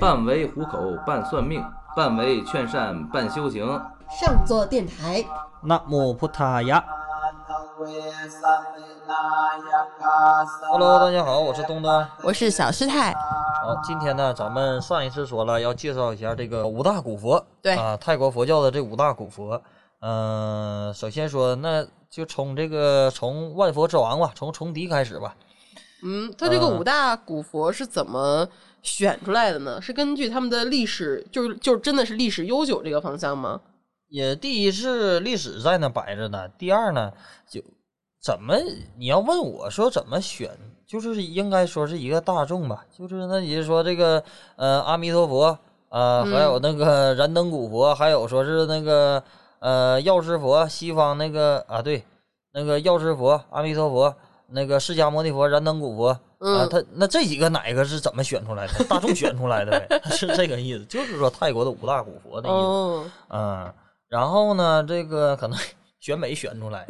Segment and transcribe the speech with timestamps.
[0.00, 1.62] 半为糊口，半算命，
[1.94, 3.66] 半为劝善，半修行。
[4.08, 5.22] 上座电台，
[5.62, 6.82] 那么พุ他呀。
[10.70, 13.12] Hello，大家好，我是东东，我是小师太。
[13.12, 19.60] 好，今天呢，咱们上一次说了要介绍一下这个五大古佛，对啊，泰国佛教的这五大古佛。
[20.08, 25.34] 嗯，首先说，那就从这个从万佛之王吧，从崇迪开始吧。
[26.04, 28.48] 嗯，他这个五大古佛是怎么
[28.82, 29.82] 选出来的呢？
[29.82, 33.60] 是根据他们的历史，就是就是真的是历史悠久这个方向吗？
[34.08, 37.12] 也第一是历史在那摆着呢，第二呢，
[37.50, 37.60] 就
[38.22, 38.54] 怎么
[38.96, 44.22] 你要问我说怎么选，就是应该说是一个大众吧，就是那也是说这个
[44.54, 49.20] 呃阿弥陀佛啊，还有那个燃灯古佛，还有说是那个
[49.66, 52.04] 呃药师佛，西方那个啊对，
[52.52, 54.14] 那个药师佛、阿弥陀佛、
[54.46, 56.08] 那个释迦牟尼佛、燃灯古佛
[56.38, 58.84] 啊，他那这几个哪个是怎么选出来的？
[58.84, 63.74] 大众选出来的呗， 是这个意思，就是说泰国的五大古佛的意思，嗯。
[64.08, 65.58] 然后呢，这个可能
[65.98, 66.86] 选美选出来。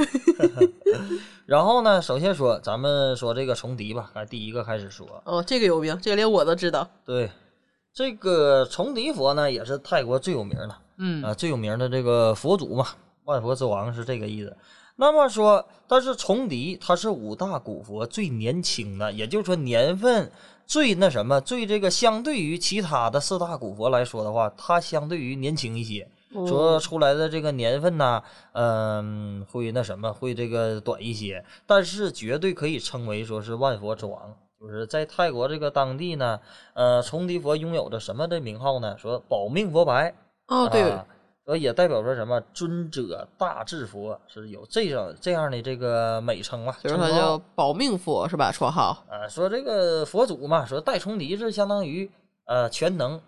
[1.46, 5.06] 然后呢，首先说咱们说这个崇迪吧，来第一个开始说。
[5.24, 6.86] 哦，这个有名，这个连我都知道。
[7.06, 7.30] 对，
[7.94, 12.86] 这个崇迪佛呢，也是泰国最有名的，嗯啊，最有名的这个佛祖嘛，
[13.24, 14.56] 万佛之王是这个意思。
[14.96, 20.32] 那么说，但是崇迪他是五大古佛最年轻的，也就是说年份
[20.66, 26.08] 最那什么，最这个相对于其他的四大古佛来说的话，他相对于年轻一些。
[26.46, 34.34] 说出来的这个年份呢，嗯，会那什么，会这个短一些，但是绝对可以称为说是万佛之王。
[34.58, 36.40] 就是在泰国这个当地呢，
[36.74, 38.96] 呃，崇迪佛拥有着什么的名号呢？
[38.98, 40.14] 说保命佛牌。
[40.48, 40.98] 哦，对。
[41.44, 46.74] 所以也代表着什么尊者大智佛是有这样这样的这个美称嘛？
[46.82, 48.50] 就是他叫保命佛是吧？
[48.50, 49.04] 绰号。
[49.08, 52.10] 啊，说这个佛祖嘛，说戴崇迪是相当于
[52.46, 53.20] 呃全能。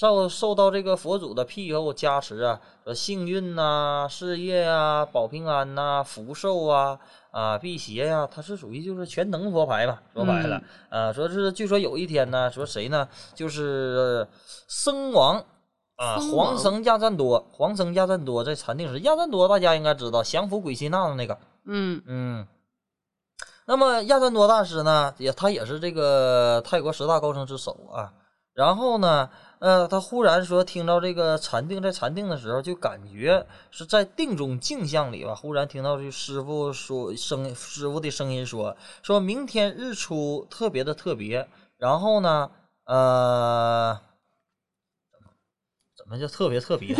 [0.00, 6.96] 受受到这个佛祖的庇佑加持啊，说幸运呐、事业啊、保平安呐、福寿啊、
[7.32, 9.98] 啊辟邪呀，它是属于就是全能佛牌嘛。
[10.14, 13.08] 说白了，啊，说是据说有一天呢，说谁呢？
[13.34, 14.24] 就是
[14.68, 15.44] 僧王
[15.98, 21.38] 啊，黄僧亚赞多，黄僧亚赞多在禅定时，亚赞多大家应该知道降服鬼西那的那个。
[21.66, 22.46] 嗯嗯。
[23.66, 28.12] 那么亚赞多大师呢，也他也是这个泰国十大高僧之首啊。
[28.54, 29.28] 然后呢？
[29.60, 35.34] 呃，他忽然说，听到这个禅定，在禅定的时候，就感觉是在定中镜像里吧。
[35.34, 41.48] 忽然听到这师傅说声，师傅的声音说，说明天日出特别的特别。
[41.76, 42.48] 然后呢，
[42.84, 44.07] 呃，怎
[46.08, 46.94] 么叫特别特别？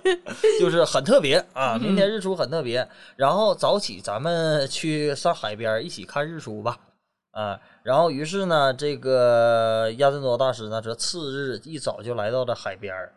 [0.60, 1.76] 就是很特别啊！
[1.78, 2.88] 明天日出很特别。
[3.16, 6.78] 然后早起，咱们去上海边一起看日出吧。
[7.32, 13.12] 啊，然后于是呢，这个亚真多大师呢，说次日一早就来到了海边儿。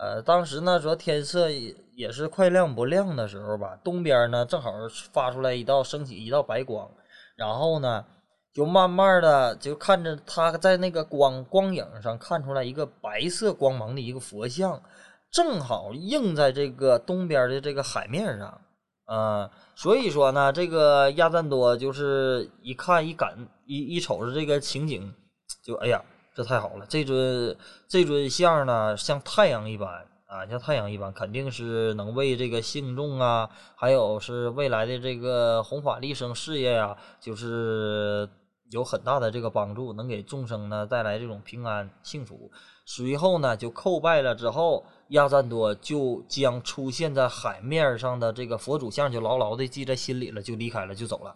[0.00, 4.72] 呃，当时呢，说天色也是快亮不亮的时候吧，东边呢正好
[5.12, 6.88] 发出来一道升起一道白光，
[7.36, 8.04] 然后呢，
[8.58, 14.82] 就慢慢的就看着他在那个光光影上看出来一个白色光芒的一个佛像，
[15.30, 18.60] 正好映在这个东边的这个海面上。
[19.06, 25.14] 嗯，所以说呢，这个亚赞多就是一看一感一一瞅着这个情景，
[25.62, 26.02] 就哎呀，
[26.34, 26.86] 这太好了！
[26.88, 29.88] 这尊这尊像呢，像太阳一般
[30.26, 38.28] 啊，像太阳一般，肯定是能为这个信众啊，还有是未来的这个弘法利生事业呀，就是
[38.70, 42.50] 有很大的这个帮助，能给众生呢带来这种平安幸福。
[42.84, 44.84] 随后呢，就叩拜了之后。
[45.12, 51.34] 亚赞多就将出现在海面上的这个佛祖像就牢牢的记在心里了，就离开了，就走了。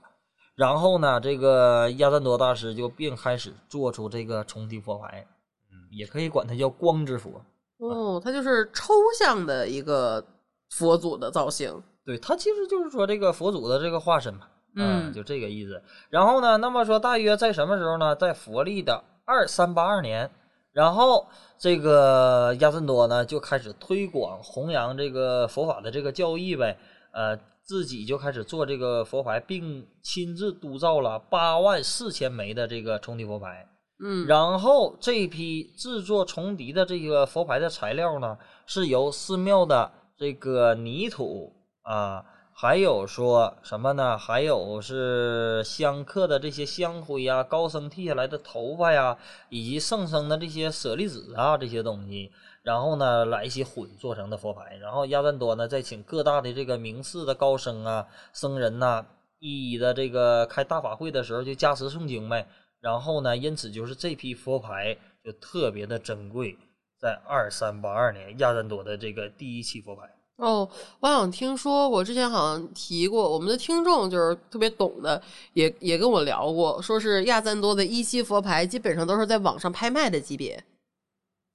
[0.55, 5.27] 然后呢，这个亚赞多大师就并开始做出这个重提佛牌，
[5.71, 7.43] 嗯，也可以管它叫光之佛。
[7.79, 10.23] 哦，它就是抽象的一个
[10.69, 11.83] 佛祖的造型。
[12.05, 15.83] 对，它其实就是说这个佛祖的这个化身嘛，嗯，就这个意思。
[16.09, 18.17] 然后呢，那么说大约在什么时候呢？
[18.17, 20.31] 在佛历的二三八二年。
[20.73, 21.29] 然后
[21.59, 26.75] 这个亚森多呢就开始推广弘扬这个佛法的这个教义呗，
[27.13, 33.69] 呃，自己就开始做这个佛牌，并亲自督造了八万四千枚的这个重叠佛牌。
[34.03, 41.53] 嗯，然后这批制作重迪的这个佛牌的材料呢，是由寺庙的这个泥土
[41.83, 42.25] 啊。
[42.63, 44.17] 还有说什么呢？
[44.17, 49.19] 还有是香客的这些香灰呀，高僧剃下来的头发呀，
[49.49, 52.31] 以及圣僧的这些舍利子啊，这些东西，
[52.63, 54.77] 然后呢来一些混做成的佛牌。
[54.77, 59.05] 然后亚赞多呢再请各大的这个名寺的高僧啊、僧人呐，
[59.41, 62.47] 一一的这个开大法会的时候就加持诵经呗。
[62.79, 66.57] 然后呢，因此就是这批佛牌就特别的珍贵，
[67.01, 70.09] 在二三八二年亚赞多的这个第一期佛牌。
[70.37, 70.69] 哦，
[71.01, 75.21] 我好像听说，我之前好像提过，我们的听众就是特别懂的，
[75.53, 80.63] 也也跟我聊过，说是亚赞多的一期佛牌基本上都是在网上拍卖的级别。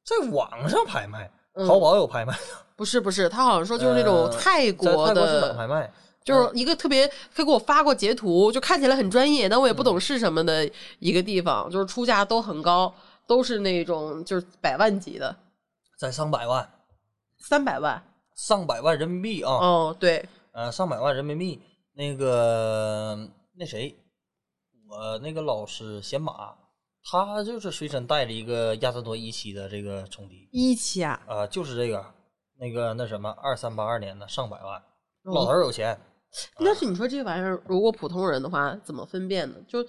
[0.06, 2.34] 在网上拍卖，嗯淘宝有拍卖，
[2.78, 5.92] 不是不是，他好像说就是那种呃泰在国的，拍卖。
[6.24, 10.70] 就是一个特别，他给我发过截图，就看起来很专业，但我也不嗯懂是什么的
[11.00, 12.94] 一个地方，就是出价都很高，
[13.26, 15.34] 都是那种就是百万级的，
[15.98, 16.70] 在上百万，
[17.40, 18.04] 三百万。
[18.38, 21.60] 上百万人民币啊，哦，对，呃，上百万人民币。
[21.94, 23.94] 那个那谁，
[24.88, 26.56] 我那个老师显马，
[27.04, 32.06] 他就是随身带着一个亚瑟多一期的这个冲击，一期啊，啊、就是这个
[32.60, 34.78] 那个那什么二三八二年的上百万，
[35.24, 36.00] 哦老头儿有钱。
[36.58, 39.56] 但是你说这玩意儿，如果普通人的话，怎么分辨呢？
[39.68, 39.84] 就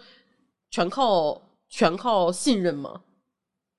[0.70, 3.02] 全靠全靠信任吗？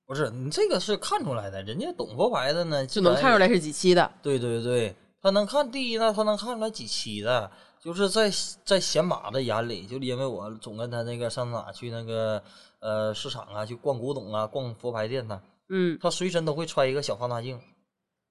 [0.10, 3.48] 不是你这个是看出来的，人家懂佛牌的呢，就能看出来。
[3.48, 4.12] 是几期的？
[4.24, 8.28] 对对对，他能看第一呢，他能看出来几期的，就是在
[8.66, 12.42] 在显马的眼里，就因为我总跟他那个上哪去那个
[12.80, 15.40] 呃市场啊，去逛古董啊，逛佛牌店呐，
[15.70, 17.60] 嗯，他随身都会揣一个小放大镜，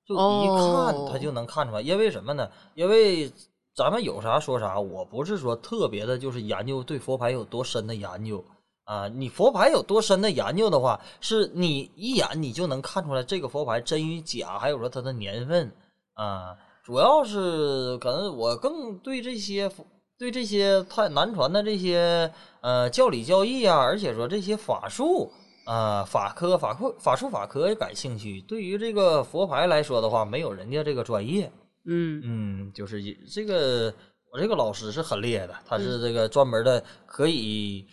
[0.05, 1.81] 就一哦看他就能看出来。
[1.81, 2.51] 因为什么呢？
[2.75, 3.33] 因为
[3.77, 8.45] 咱们有啥说啥，我不是说特别的，就是研究对佛牌有多深的研究
[8.89, 9.07] 啊。
[9.09, 15.71] 你佛牌有多深的研究的话，是你一眼你就能看出来这个佛牌真与假，还有说它的年份
[16.15, 16.57] 啊。
[16.83, 19.85] 主要是可能我更对这些佛
[20.19, 22.33] 对这些太难传的这些
[22.63, 25.31] 呃教理教义啊，而且说这些法术
[25.67, 28.41] 啊、法科法科法术法科感兴趣。
[28.41, 31.53] 对于这个佛牌来说的话，没有人家这个专业。
[31.85, 33.93] 嗯嗯，就是这个
[34.33, 37.87] 我这个老师是很厉害的，他是这个专门的，可以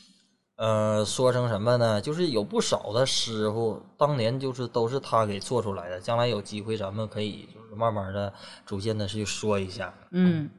[0.57, 2.00] 呃说成什么呢？
[2.02, 6.00] 就是有不少的师傅当年就是都是他给做出来的。
[6.00, 8.34] 将来有机会咱们可以就是慢慢的、
[8.66, 9.94] 逐渐的去说一下。
[10.12, 10.50] 嗯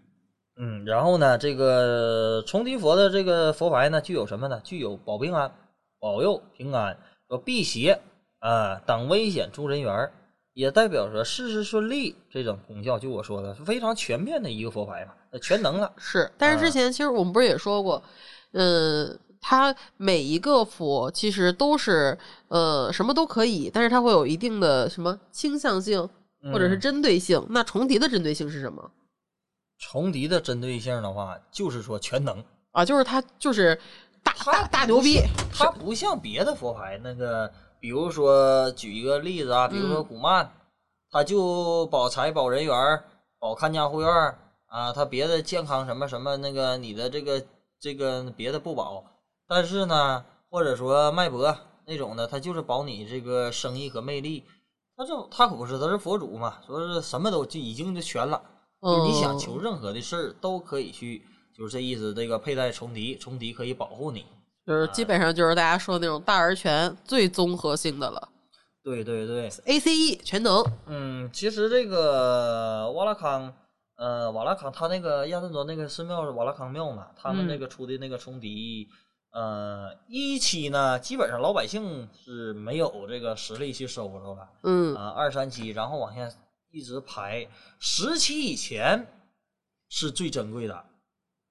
[0.59, 4.61] 嗯，然后呢，这个重提佛的这个佛牌呢，具有什么呢？
[4.65, 5.53] 具有保平安、
[6.01, 6.97] 保佑平安、
[7.29, 8.01] 说辟邪
[8.39, 10.11] 啊、挡危险、助人缘，
[10.55, 12.99] 也代表着事事顺利这种功效。
[12.99, 15.93] 就我说的，非常全面的一个佛牌嘛，呃全能了。
[15.99, 16.31] 是。
[16.39, 18.03] 但是之啊前其实我们不是也说过，
[18.53, 26.01] 嗯，它每一个佛其实都是呃什么都可以，但是它会有一定的什么倾向性
[26.53, 27.47] 或者是嗯针对性。
[27.51, 28.91] 那重叠的针对性是什么
[29.79, 32.45] 重叠的针对性的话，就是说全能。
[32.73, 32.85] 啊？
[32.85, 33.79] 就是它就是
[34.25, 35.21] 大大大牛逼，
[35.53, 40.51] 它不像别的佛牌那个，比如说举一个例子啊，比如说嗯古曼，
[41.09, 42.75] 它就保财、保人缘、
[43.39, 44.11] 保看家护院
[44.67, 47.41] 啊，它别的健康什么什么那个你的这个
[47.79, 49.05] 这个别的不保，
[49.49, 51.57] 但是呢，或者说脉搏
[51.87, 54.45] 那种的，他就是保你这个生意和魅力。
[54.97, 58.41] 他这他可不是，他是佛祖嘛，说是什么都就已经就全了，
[58.81, 61.23] 就是你想嗯求任何的事儿都可以去，
[61.57, 62.15] 就是这意思。
[62.15, 64.25] 这个佩戴重笛，重笛可以保护你。
[64.67, 68.29] 就是基本上就是大家说的那种大而全、最综合性的了。
[68.83, 73.53] 对对对，ACE 全能，嗯，其实这个瓦拉康，
[73.97, 78.89] 呃，瓦拉康他那个亚顿多那个寺庙是瓦拉康庙嘛，他们那嗯个出的那个重笛，
[79.37, 86.27] 呃，一期呢，基本上老百姓是没有这个实力去收着了，嗯啊、二三期，然后往下
[86.71, 87.47] 一直排，
[87.79, 89.07] 十期以前
[89.91, 90.85] 是最珍贵的，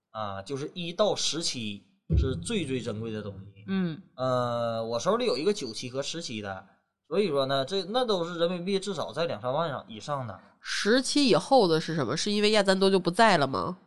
[0.09, 1.83] 啊，就是一到十期
[2.17, 6.65] 是最最珍贵的东西，嗯呃，我手里有一个九期和十期的，
[7.07, 10.39] 所以说呢，这那都是人民币至少在两三万上以上的。
[10.59, 12.17] 十期以后的是什么？
[12.17, 13.77] 是因为亚赞多就不在了吗？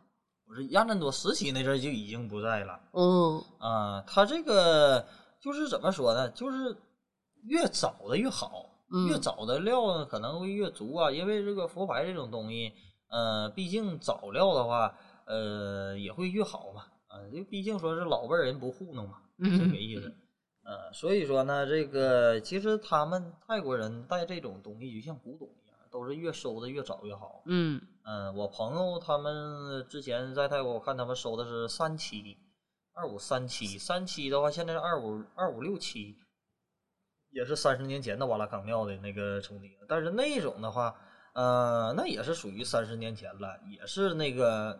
[0.49, 5.05] 我是亚赞多时期那阵儿就已经不在了嗯啊、他这个
[5.39, 6.27] 就是怎么说呢？
[6.31, 6.75] 就是
[7.43, 8.65] 越早的越好，
[9.07, 12.73] 越嗯早的料呢可能会越足啊，因为这个佛牌这种东西，
[13.09, 16.85] 呃，毕竟早料的话，呃，也会越好嘛。
[17.09, 20.11] 啊，就毕竟说是老辈人不糊弄嘛，这 个意思。
[20.63, 25.68] 呃，所以说呢，这个其实他们泰国人带这种东西就像古董一样，
[25.99, 27.43] 都是越收的越早越好。
[27.45, 32.37] 嗯嗯，我朋友他们之前在泰国，我看他们收的是三七，
[32.93, 36.15] 二五三七，三七的话现在是二五二五六七，
[37.31, 40.95] 也是三十年前的瓦拉康庙的那个冲笛，但是那种的话，
[41.33, 44.71] 呃，那也是属于三十年前了，也是那个，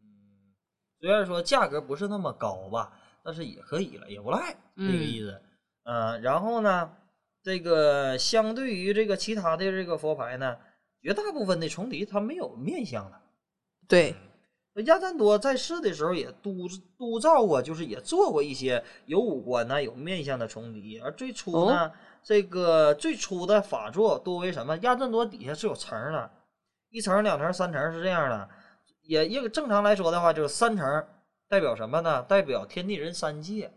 [0.00, 0.54] 嗯，
[1.00, 2.92] 虽然说价格不是那么高吧，
[3.24, 5.42] 但是也可以了，也不赖，这个意思。
[5.84, 6.96] 嗯、然后呢，
[7.42, 10.56] 这个相对于这个其他的这个佛牌呢，
[11.00, 13.20] 绝大部分的重笛它没有面相的。
[13.86, 14.14] 对，
[14.84, 21.00] 亚赞多在世的时候也督督造过，就是也做过一些有五官呐、有面相的重敌。
[21.00, 21.90] 而最初呢，
[22.22, 24.76] 这个最初的法作多为什么？
[24.78, 26.30] 亚赞多底下是有层儿的，
[26.90, 28.48] 一层、两层、三层是这样的。
[29.02, 31.06] 也一个正常来说的话，就是三层
[31.48, 32.22] 代表什么呢？
[32.22, 33.72] 代表天地人三界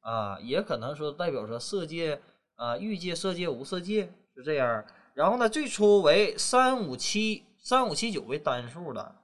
[0.00, 2.20] 啊，也可能说代表说色界
[2.56, 4.84] 啊、欲界、色界、无色界是这样。
[5.14, 9.14] 然后呢，最初为三五七三五七九为单数的，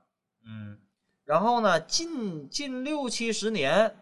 [0.46, 0.78] 嗯，
[1.24, 3.96] 然后呢，近近六七十年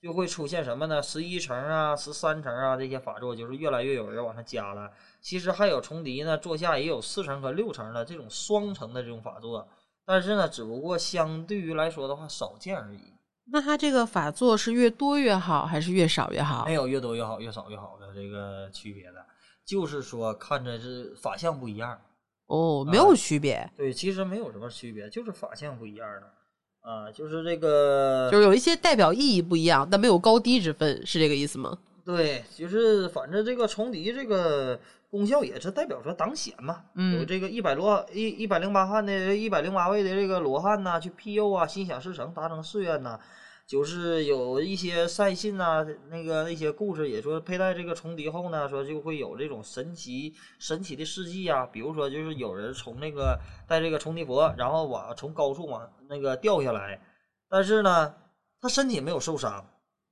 [0.00, 1.02] 就会出现什么呢？
[1.02, 4.90] 十一层啊、十三层啊这些法座，就是越来越有人往上加了。
[5.20, 9.66] 其实还有重敌呢，座下也有四层和六层的这种双层的这种法座，
[10.04, 13.13] 但是呢，只不过相对于来说的话少见而已，
[13.50, 16.72] 那它这个法座是越多越好，还是越少越好没？
[16.72, 19.24] 有越多越好、越少越好的这个区别的，
[19.64, 22.00] 就是说看着是法相不一样。
[22.46, 31.78] 哦，没有区别，对，其实没有什么区别，就是法相不一样的啊，就是这个，就是有一些代表意义不一样，但没有高低之分，是这个意思吗？
[32.04, 34.78] 对，就是反正这个重敌这个
[35.14, 37.20] 功效也是代表说挡险嘛，嗯。
[37.20, 43.20] 有这个一百罗一一百零八汉的一百零八位的这个罗汉呐、去庇佑啊，心想事成，达成誓愿呐、
[43.64, 57.00] 就是有一些善信呐、那个那些故事也说佩戴这个重敌后呢，说就会有这种神奇神奇的事迹啊，比如说就是有人从那个戴这个重敌佛，然后往从高处往那个掉下来，
[57.48, 58.12] 但是呢，
[58.60, 59.64] 他身体没有受伤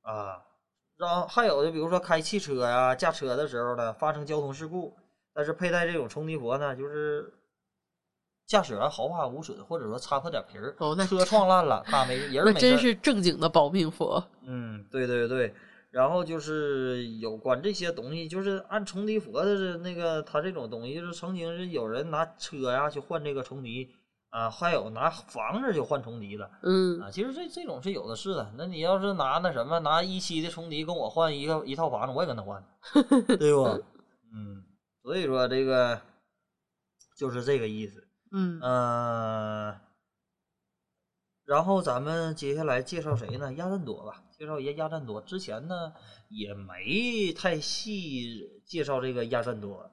[0.02, 0.38] 啊。
[1.02, 4.94] 然后还有的，比如说开汽车呀、驾车的时候呢，发生交通事故，
[5.34, 7.34] 但是佩戴这种冲击佛呢，就是
[8.46, 14.22] 驾驶员毫发无损，或者说擦破点皮儿，哦那车撞烂了，他没人没事儿真是正经的保命佛。
[14.42, 15.52] 嗯，对对对，
[15.90, 23.90] 然后就是有关这些东西，就是按重敌佛的这那个他这种东西，就是曾经是有人拿车呀去换这个重敌
[24.32, 27.10] 啊，还有拿房子就换重敌的嗯，啊。
[27.10, 28.50] 其实这这种是有的是的。
[28.56, 32.64] 那你要是拿那什么拿一期的重敌跟我换一个一套房子，我也跟他换，
[33.38, 33.64] 对不？
[34.34, 34.64] 嗯，
[35.02, 36.00] 所以说这个
[37.14, 38.08] 就是这个意思。
[38.32, 39.78] 嗯嗯，
[41.44, 43.52] 然后咱们接下来介绍谁呢？
[43.52, 45.20] 亚赞多吧，介绍一下亚赞多。
[45.20, 45.92] 之前呢
[46.30, 49.90] 也没太细介绍这个亚赞多。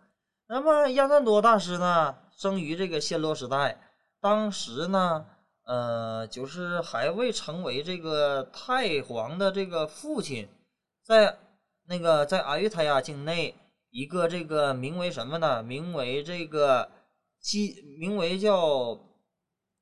[0.48, 3.89] 那么亚赞多大师呢，生于这个暹罗时代，
[4.22, 5.26] 当时呢，
[5.64, 10.48] 呃，就是还未成为这个太皇的这个父亲，
[11.04, 11.38] 在
[11.88, 13.56] 那个在阿育他亚境内
[13.90, 15.64] 一个这个名为什么呢？
[15.64, 16.90] 名为这个
[17.40, 19.00] 金，名为叫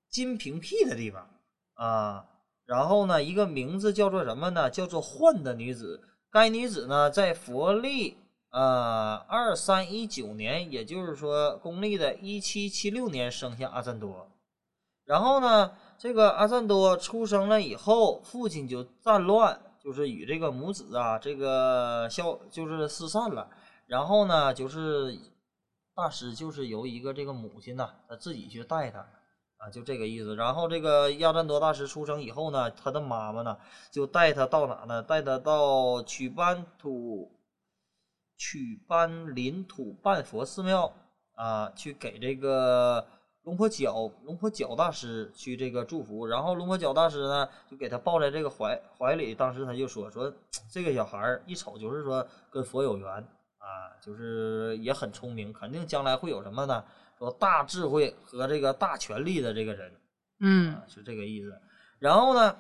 [0.10, 1.30] 金平僻的地方
[1.74, 2.26] 啊。
[2.66, 4.70] 然后呢，一个名字叫做什么呢？
[4.70, 6.02] 叫做幻的女子。
[6.30, 8.18] 该女子呢，在佛力
[8.52, 14.30] 呃二三一九年，也就是说公历的一七七六年生下阿赞多。
[15.06, 23.50] 然后呢，这个阿赞多出生了以后，父亲就战乱，就是与这个母子啊，这个消就是失散了。
[23.86, 25.18] 然后呢，就是
[25.96, 30.36] 大师就是由一个这个母亲呢，他自己去带他啊，就这个意思。
[30.36, 33.58] 然后这个亚赞多大师出生以后呢，他的妈妈呢
[33.92, 35.02] 就带他到哪呢？
[35.02, 37.32] 带他到曲班土
[38.38, 40.94] 曲班林土半佛寺庙
[41.36, 43.06] 啊，去给这个
[43.44, 46.26] 龙婆角龙婆角大师去这个祝福。
[46.26, 50.34] 然后龙婆角大师呢就给他抱在这个怀怀里，当时他就说说
[50.72, 53.28] 这个小孩儿一瞅就是说跟佛有缘。
[53.60, 56.86] 啊，就是也很聪明，肯定将来会有什么呢？
[57.18, 59.92] 说大智慧和这个大权力的这个人，
[60.40, 61.60] 嗯啊，是这个意思。
[62.00, 62.56] 然后呢，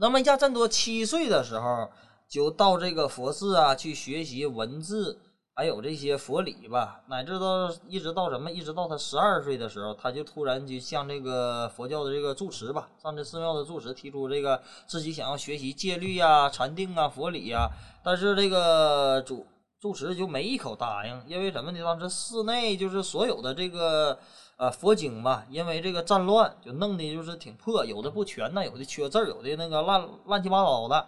[0.00, 1.88] 那么亚赞多七岁的时候
[2.28, 5.18] 就到这个佛寺啊去学习文字，
[5.54, 17.68] 还有这些佛理吧，乃至到一直到什么，一直到他十二岁的时候，他就突然就向这个佛教的这个住持吧，上这寺庙的住持提出这个自己想要学习戒律呀、禅定啊、佛理呀，
[18.04, 19.46] 但是这个主。
[19.80, 21.78] 住持就没一口答应，因为什么呢？
[21.84, 24.18] 当时寺内就是所有的这个
[24.56, 31.06] 呃佛经吧，因为这个战乱就弄的就是挺破，有的不全呢，有的缺字儿，有的那个乱乱七八糟的，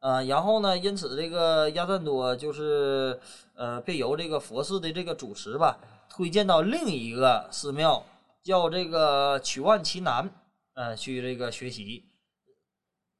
[0.00, 3.18] 呃，然后呢，因此这个亚赞多就是
[3.54, 8.04] 呃被由这个佛寺的这个主持吧推荐到另一个寺庙，
[8.42, 10.30] 叫这个曲万奇南，
[10.74, 12.04] 呃，去这个学习。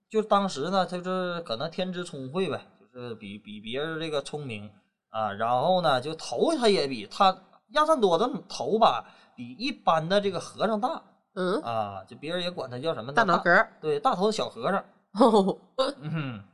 [0.09, 2.61] 就当时呢，他就是可能天资聪慧呗，
[2.95, 4.71] 就是比比别人这个聪明。
[5.09, 7.35] 啊，然后呢，就头他也比他
[7.71, 11.03] 亚赞多的头吧，比一般的这个和尚大
[11.35, 13.15] 嗯，啊，就别人也管他叫什么呢？
[13.15, 13.73] 大脑壳儿。
[13.81, 14.85] 对，大头小和尚。
[15.13, 15.59] 哦，
[16.03, 16.45] 嗯哼，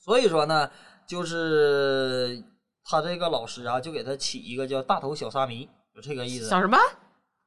[0.00, 0.68] 所以说呢，
[1.06, 2.42] 就是
[2.84, 6.48] 他这个老师啊，就给他起一个叫大头小沙弥，就这个意思。
[6.48, 6.76] 想什么？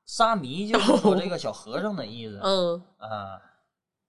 [0.06, 3.40] 沙弥就是说这个小和尚的意思嗯， 啊，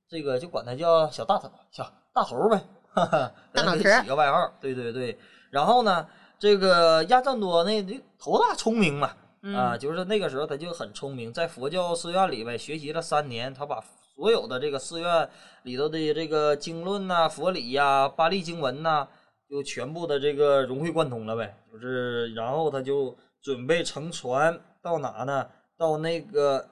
[0.09, 2.61] 这个就管他叫小大头，小大头呗，
[2.93, 4.53] 哈哈，大脑壳 给他起个外号。
[4.61, 5.17] 对对对，
[5.51, 6.07] 然后呢，
[6.39, 13.81] 这个亚赞多那那头大聪明嘛，嗯啊，就是那个时候他就很聪明，在佛教寺院里呗学习了三年，他把
[14.15, 15.29] 所有的这个寺院
[15.63, 19.09] 里头的这个经论呐、佛理呀、巴利经文呐、
[19.49, 21.57] 就全部的这个融会贯通了呗。
[21.73, 25.47] 就是然后他就准备乘船到哪呢？
[25.77, 26.65] 到那个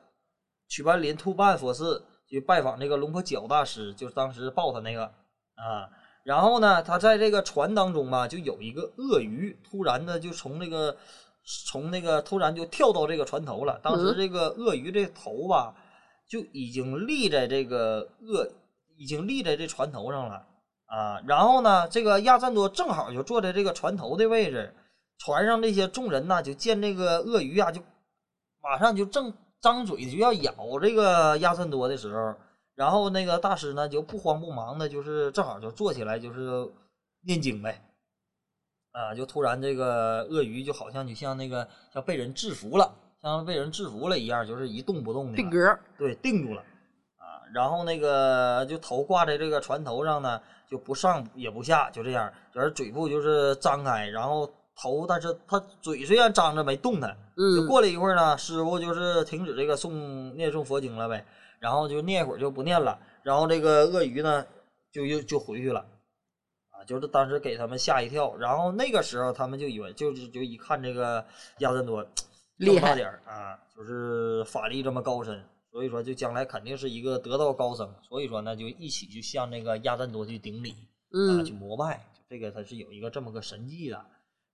[0.69, 5.05] 曲班林兔半佛寺去拜访这个龙婆角大师，就是当时抱他那个
[5.57, 5.91] 啊。
[6.25, 10.97] 然后呢，他在这个船当中吧，就有一个鳄鱼，突然的就从那个
[11.67, 13.81] 从那个突然就跳到这个船头了。
[13.83, 15.75] 当时嗯这个鳄鱼这头吧，
[16.33, 18.51] 就已经立在这个鳄，
[18.97, 20.47] 已经立在这船头上了
[20.87, 21.21] 啊。
[21.27, 24.75] 然后呢，这个亚赞多正好就坐在这个船头的位置，
[25.19, 27.83] 船上这些众人呐，就见这个鳄鱼呀、就
[28.63, 32.35] 马上就正张嘴就要咬这个亚赞多的时候，
[32.77, 36.67] 然后那个大师呢就不慌不忙的，就是正好就坐起来就是
[37.27, 37.85] 念经呗。
[38.93, 45.37] 啊，就突然这个鳄鱼就好像就像那个像被人制服了，像被人制服了一样，就是一动不动的。
[45.37, 46.61] 定格，对，定住了
[47.19, 47.39] 啊。
[47.55, 57.17] 然后那个就头挂在这个船头上呢，就不上也不下，就这样，就是嘴部就是张开，然后头，但是他嘴虽然张着没动弹。
[57.37, 61.25] 就嗯，过了一会儿呢，师傅就是停止这个诵念诵佛经了呗，
[61.61, 64.45] 然后就念一会儿就不念了，然后这个鳄鱼呢
[64.93, 65.81] 就又就回去了。
[66.71, 71.25] 啊，就是当时给他们吓一跳，然后那个时候他们就以为，就是就一看这个
[71.61, 72.05] 亚赞多
[72.65, 80.71] 厉害点儿啊，就是法力这么高深，所以说就将来肯定是一个得道高僧，所以说呢就一起就向那个亚赞多去顶礼
[81.11, 84.05] 啊，去嗯，膜拜，这个它是有一个这么个神迹的。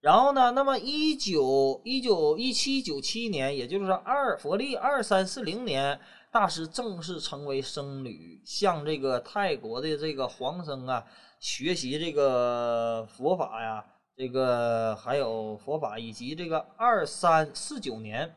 [0.00, 5.98] 然后呢，那么一九一九一七九七年，也就是二佛历二三四零年，
[6.30, 11.04] 大师正式成为僧侣，向这个泰国的这个皇僧啊
[11.40, 13.84] 学习这个佛法呀，
[14.18, 18.34] 这个还有佛法，以及这个二三四九年。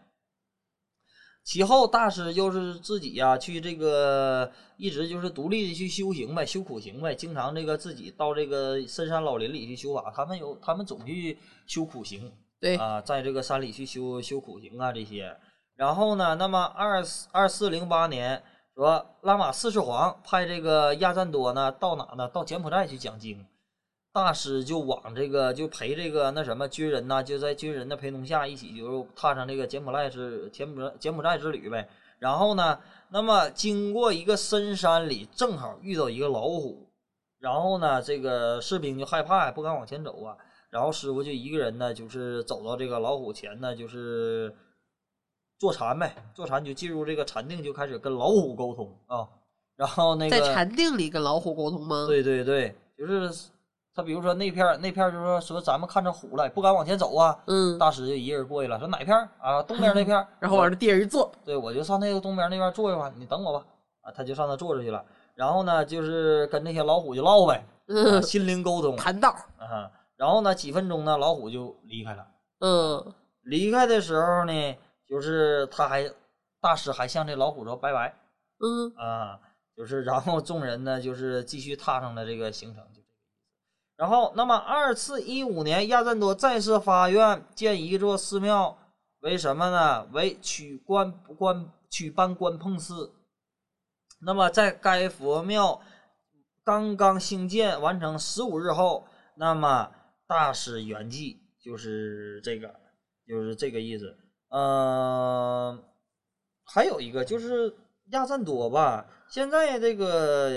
[1.43, 10.13] 其后，大师就是自己呀、去这个一直就是独立的去修行呗，修苦行呗，经常这个自己到这个深山老林里去修法。
[10.15, 15.35] 他们有，他们总去修苦行对，啊，在这个山里去修修苦行啊这些。
[15.75, 18.43] 然后呢，那么二四二四零八年，
[18.75, 22.27] 说拉玛四世皇派这个亚赞多呢到哪呢？
[22.27, 23.43] 到柬埔寨去讲经。
[24.13, 31.87] 大师就往这个就陪这个那什么军人呐，就在军人的陪同下一起就踏上这个柬埔寨之柬埔寨柬埔寨之旅呗。
[32.19, 36.87] 然后呢，那么经过一个深山里，正好遇到一个老虎，
[37.39, 40.37] 然后呢，这个士兵就害怕呀，不敢往前走啊。
[40.69, 44.53] 然后师傅就一个人呢，就是走到这个老虎前呢，就是
[45.57, 49.27] 坐禅呗，坐禅就进入这个禅定，就开始跟老虎沟通啊。
[49.75, 53.49] 然后那个在禅定里跟老虎沟通吗？，对对对，就是
[53.93, 57.37] 他，比如说那片儿那片儿就说说咱们看着虎了，不敢往前走啊。
[57.47, 59.61] 嗯，大师就一个人过去了，说哪片儿啊？
[59.63, 60.25] 东边那片儿。
[60.39, 63.65] 然后往这地上一坐，对，我就上那个东边那边坐一会儿，你等我吧。
[64.01, 65.03] 啊，他就上那坐着去了。
[65.35, 69.91] 然后呢，就是跟那些老虎就唠呗，啊、嗯，心灵沟通谈道，啊。
[70.15, 72.25] 然后呢，几分钟呢，老虎就离开了。
[72.59, 74.77] 嗯，离开的时候呢，
[75.07, 76.09] 就是他还
[76.61, 78.13] 大师还向这老虎说拜拜
[78.59, 79.39] 嗯，啊，
[79.75, 82.83] 就是然后众人呢就是继续踏上了这个行程。
[84.01, 88.75] 然后，那么二次一五年，亚赞多再次发愿建一座寺庙，
[89.19, 90.05] 为什么呢？
[90.11, 93.13] 为取关关取班关碰寺。
[94.25, 95.79] 那么在该佛庙
[96.63, 99.05] 刚刚兴建完成十五日后，
[99.37, 99.91] 那么
[100.27, 102.73] 大师圆寂就是这个，
[103.27, 104.17] 就是这个意思。
[104.49, 105.79] 嗯、
[106.65, 107.71] 还有一个就是
[108.13, 110.49] 亚赞多吧，现在这个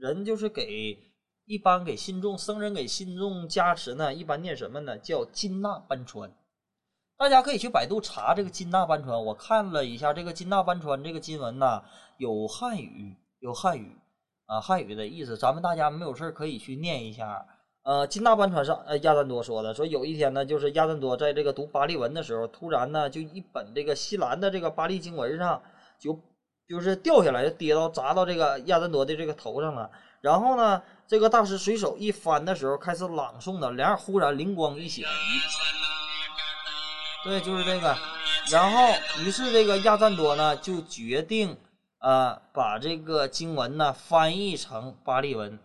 [0.00, 0.98] 人就是给
[1.46, 4.98] 一般给信众僧人给信众加持呢，一般念什么呢？
[4.98, 6.30] 叫金纳班川。
[7.16, 11.82] 大家可以去百度查这个金纳班川，我看了一下这个金纳班川这个经文呐，
[12.18, 13.96] 有汉语，有汉语
[14.46, 17.46] 啊，汉语的意思，咱们大家没有事儿可以去念一下。
[17.84, 25.62] 呃，金纳班川上，呃，亚赞多说的，说有一天呢，就是亚赞多在这个读巴利文的时候，突然呢，就一本这个西兰的这个巴利经文上，
[26.00, 26.20] 就
[26.68, 29.88] 就是掉下来，跌到砸到这个亚赞多的这个头上了。
[30.20, 35.04] 然后呢，这个大师随手一翻的时候，开始朗诵的，然后忽然灵光一现，
[37.24, 37.96] 对，就是这个。
[38.50, 38.92] 然后，
[39.24, 41.56] 于是这个亚赞多呢就决定，
[41.98, 45.58] 呃，把这个经文呢翻译成巴利文，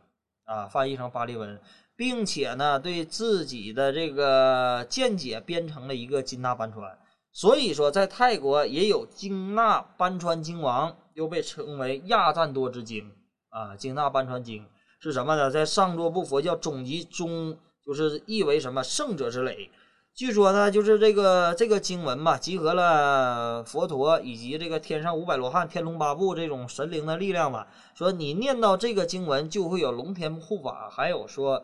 [0.46, 1.62] 啊，翻译成巴利文，
[1.96, 6.98] 并且呢对自己的这个见解编成了一个金纳班川。
[7.32, 13.12] 所以说，在泰国也有金纳班川经王，又被称为亚赞多之经
[13.50, 13.76] 啊。
[13.76, 14.68] 金纳班川经
[15.02, 15.50] 是什么呢？
[15.50, 19.72] 在上座部佛教总集中，就是译为什么圣者之累。
[20.14, 27.68] 据说呢，就是这个这个经文吧，集合了佛陀以及这个天上五百罗汉、天龙八部这种神灵的力量吧。
[27.96, 31.64] 说你念到这个经文，就会有龙天护法，还有说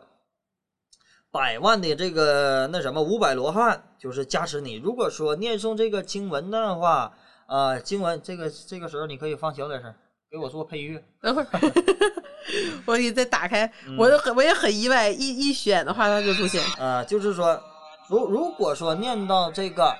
[1.30, 4.76] 百万的这个那什么五百罗汉，就是加持你。
[4.76, 7.14] 如果说念诵这个经文的话，
[7.46, 9.94] 啊，经文这个这个时候你可以放小点声，
[10.30, 11.02] 给我做配乐。
[11.22, 11.48] 等会儿，
[12.84, 16.62] 我给你再打开，我都很我也很意外，一一选的话它就出现。
[16.78, 17.58] 啊，就是说，
[18.08, 19.96] 如如果说念到这个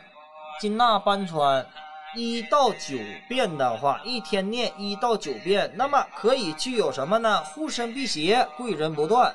[0.61, 1.67] 金纳班川
[2.15, 7.43] 一到九遍的话，一天念一到九遍，那么可以具有什么呢？
[7.45, 9.35] 护身辟邪，贵人不断，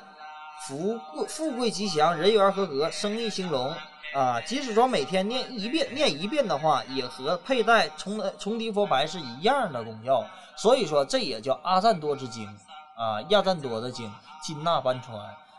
[0.68, 3.74] 福贵富贵吉祥，人缘和和，生意兴隆。
[4.14, 10.24] 啊，即使说每天念一遍，念一遍的话，也和佩戴重重提佛牌是一样的功效。
[10.56, 12.46] 所以说，这也叫阿赞多之经
[12.94, 14.08] 啊，亚赞多的经，
[14.40, 15.18] 金纳班川。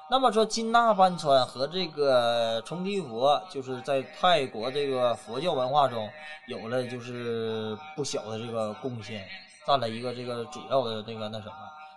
[0.09, 6.09] 那么说，金纳班川和这个重提佛，就是在泰国这个佛教文化中
[6.47, 9.27] 有了就是不小的这个贡献，
[9.67, 11.55] 占了一个这个主要的这个那什么。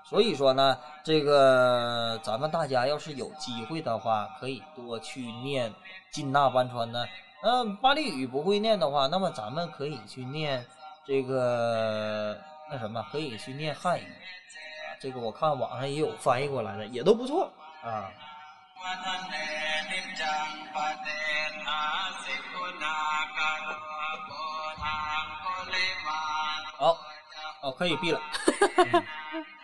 [0.09, 5.71] 所以说呢，这个咱们大家要是有机会的话，可以多去念
[6.11, 7.07] 金纳班川呢。
[7.43, 10.67] 嗯，巴利语不会念的话，那么咱们可以去念
[11.07, 12.37] 这个
[12.71, 14.07] 那什么，可以去念汉语。
[14.99, 18.11] 这个我看网上也有翻译过来的，也都不错啊。
[26.79, 26.99] 好，
[27.61, 28.21] 哦，可以闭了。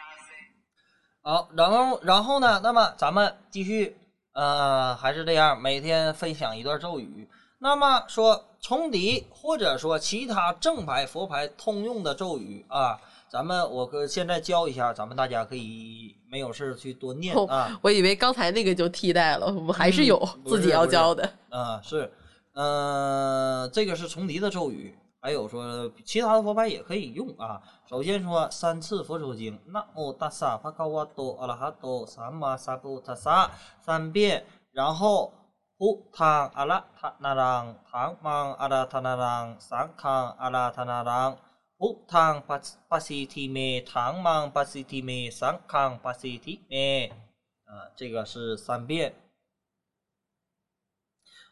[1.26, 2.60] 好，然后然后呢？
[2.62, 3.96] 那么咱们继续，
[4.34, 7.26] 呃，还是这样，每天分享一段咒语。
[7.60, 17.74] 那么说重敌或者说其他正牌佛牌通用的咒语啊，咱们我可现在教一下，咱们大家可以没有事儿去多念啊。
[17.80, 21.32] 我以为刚才那个就替代了，我们还是有自己要教的。
[21.48, 22.12] 啊，是，
[22.52, 24.94] 嗯，这个是重敌的咒语。
[25.24, 27.62] 还有说其他的佛牌也可以用啊。
[27.88, 35.32] 首先说三次佛手经，南无大萨帕卡瓦多阿拉哈多萨玛萨布塔萨三遍，然后
[35.78, 41.38] 呼唐阿拉塔那朗唐芒阿拉塔那朗三康阿拉塔那朗
[41.78, 47.06] 呼唐巴巴西提梅唐芒巴西提梅三康巴西提梅，
[47.64, 49.14] 啊，这个是三遍。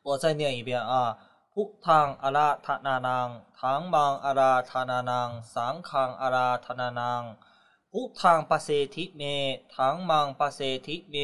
[0.03, 1.17] 我再念一遍啊。
[1.54, 7.24] พุทธังอาราธนานังถังมังอาราธนานังสังฆังอาราธนานัง
[7.92, 9.22] พุทธังปะเสธิเม
[9.76, 11.16] ถังมังปะเสธิเม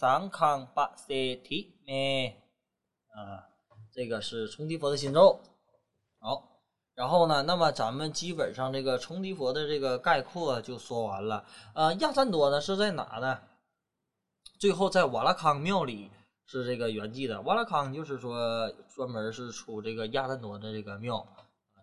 [0.00, 1.08] สังฆังปะเส
[1.48, 1.88] ธิเม
[3.14, 3.44] 啊，
[3.94, 5.38] 这个是冲提佛的心咒。
[6.18, 6.42] 好，
[6.94, 11.44] 然后呢，那么咱们基本上这个冲提佛的这个概括就说完了。
[11.74, 13.38] 呃，亚赞多呢是在哪呢？
[14.58, 16.10] 最后在瓦拉康庙里。
[16.47, 21.27] 是这个圆寂的瓦拉康，就是说专门是出这个亚赞多的这个庙，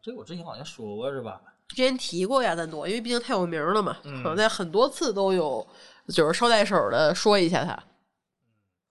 [0.02, 1.40] 这个我之前好像说过是吧？
[1.68, 5.66] 之前提过亚赞多，因为毕竟太有名了嘛，嗯可能在很多次都有，
[6.08, 7.78] 就是捎带手的说一下它。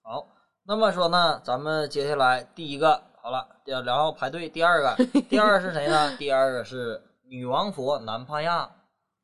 [0.03, 0.27] 好，
[0.63, 6.15] 那么说呢，咱们接下来第一个好了，第然后排队第二个， 第二个是谁呢？
[6.17, 8.69] 第二个是女王佛南帕亚。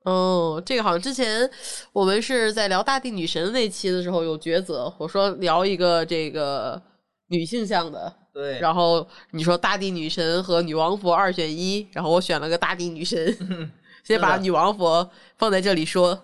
[0.09, 1.49] 哦，这个好像之前
[1.93, 6.81] 我们是在聊大地女神那期的时候有抉择，我说聊一个这个
[7.27, 13.37] 女性向的，对，然后你说大地女神和女王佛二选一，然后我选了个大地女神，
[14.03, 16.23] 先把女王佛放在这里说。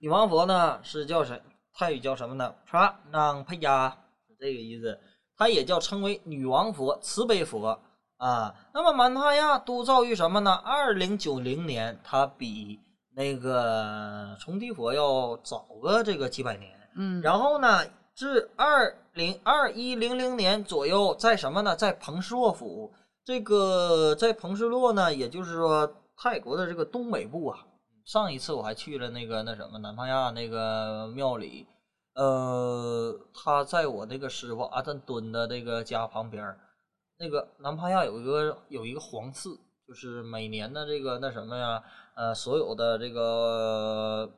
[0.00, 1.40] 女王佛呢是叫什？
[1.74, 2.54] 泰语叫什么呢？
[2.66, 3.88] 帕囊帕亚
[4.26, 4.98] 是这个意思。
[5.36, 7.80] 它也叫称为女王佛、慈悲佛
[8.26, 8.54] 啊。
[8.72, 10.52] 那么曼哈亚都造于什么呢？
[10.52, 12.78] 二零九零年，它比
[13.14, 16.70] 那个重提佛要早个这个几百年。
[16.96, 21.74] 嗯，然后呢，至二零二一零零年左右，在什么呢？
[21.74, 22.92] 在彭斯洛府。
[23.24, 27.58] 这个在彭斯洛呢，也就是说泰国的这个东北部啊。
[28.04, 31.64] 上一次我还去了那个那什么南帕亚那个庙里，
[32.16, 36.58] 呃，他在我那个师傅阿赞敦的这个家旁边儿，
[37.22, 39.56] 那个南帕亚有一个有一个皇寺，
[39.86, 41.80] 就是每年的这个那什么呀，
[42.16, 44.28] 呃，所有的这个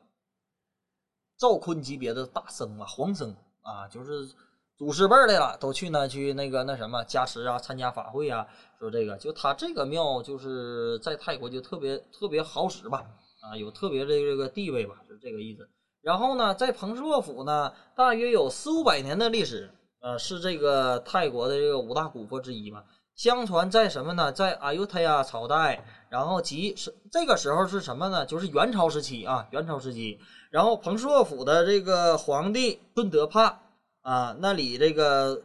[1.35, 4.29] 赵坤级别的大僧啊，皇僧啊，就是
[4.77, 8.47] 祖师辈儿的了，都去那去那个那什么加持啊，参加法会啊。
[8.77, 13.03] 说这个，就他这个庙就是在泰国就特别特别好使吧，
[13.41, 15.67] 啊，有特别的这个地位吧，就这个意思。
[16.01, 19.71] 然后呢，在彭斯洛府呢，大约有四五百年的历史，
[20.05, 22.83] 呃，是这个泰国的这个五大古佛之一嘛。
[23.15, 24.31] 相传在什么呢？
[24.31, 28.23] 在阿尤他亚朝代，然后即是这个时候是什么呢？
[28.23, 30.19] 就是元朝时期啊，元朝时期。
[30.51, 33.63] 然后彭硕府的这个皇帝顺德帕
[34.03, 35.41] 啊，那里这个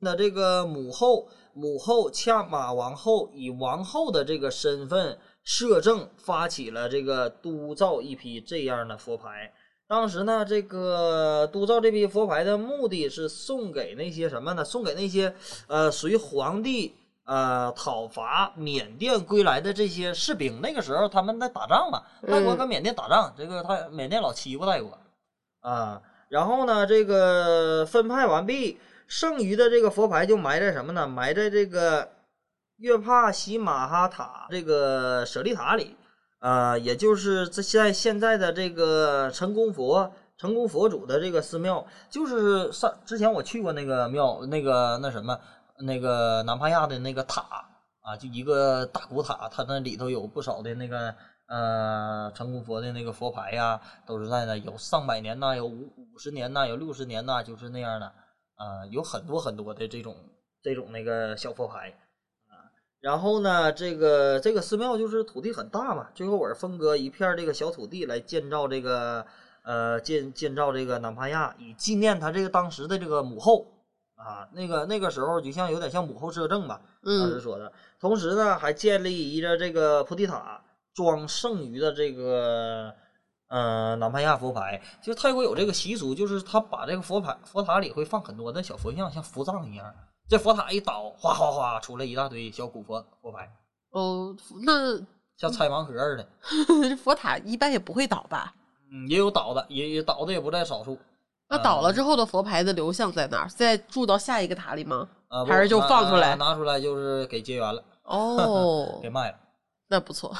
[0.00, 9.50] 那这个母后母后恰马王后以王后的这个身份摄政，发起了这个督造一批这样的佛牌。
[9.88, 14.62] 当时呢，这个督造这批佛牌的目的是送给那些什么呢？
[14.62, 15.34] 送给那些
[15.66, 20.60] 呃随皇帝呃讨伐缅甸归来的这些士兵。
[20.60, 24.98] 那个时候他们在打仗嘛，泰国跟缅甸打仗，这个他缅甸老欺负泰国
[25.60, 26.02] 啊。
[26.28, 31.08] 然后呢，这个分派完毕，剩余的这个佛牌就埋在什么呢？
[31.08, 32.10] 埋在这个
[32.76, 35.96] 月帕西马哈塔这个舍利塔里。
[36.38, 45.36] 啊，也就是在现在现在的这个成功佛成功佛祖的这个寺庙，就是上之前我去过那个庙，那个那什么，
[45.80, 47.42] 那个南帕亚的那个塔
[48.02, 51.12] 啊，就一个大古塔，它那里头有不少的那个
[51.48, 58.06] 呃成功佛的那个佛牌呀，都是在那，有上百年呐，有五五十年呐，有六十年呐，就是那样的
[58.54, 60.14] 啊，有很多很多的这种
[60.62, 61.92] 这种那个小佛牌。
[63.08, 69.24] 然后呢，这个这个寺庙就是土地很大嘛，最后我是分割一片这个小土地来建造这个
[69.62, 73.66] 呃建建造这个南帕亚，以纪念他这个当时的这个母后
[74.14, 77.72] 啊，那个那个时候就像有点像母后摄政吧，当时说的。
[77.98, 80.60] 同时呢，还建立一个这个菩提塔，
[80.92, 82.92] 装剩余的这个
[83.48, 84.82] 呃南帕亚佛牌。
[85.00, 89.94] 就泰国有这个习俗，就是他把这个佛牌佛塔里会放很多的小佛像，像佛藏一样。
[90.28, 93.50] 这佛塔一倒，哗哗哗出来一大堆小古佛佛牌。
[93.90, 94.98] 哦，那
[95.38, 96.28] 像拆盲盒似的。
[96.86, 98.54] 这佛塔一般也不会倒吧？
[98.92, 100.98] 嗯，也有倒的，也也倒的也不在少数。
[101.48, 103.48] 那倒了之后的佛牌的流向在哪儿？
[103.48, 105.08] 再住到下一个塔里吗？
[105.28, 106.36] 啊，还是就放出来？
[106.36, 107.82] 拿出来就是给结缘了。
[108.02, 109.38] 哦， 给卖了。
[109.90, 110.30] 那不错。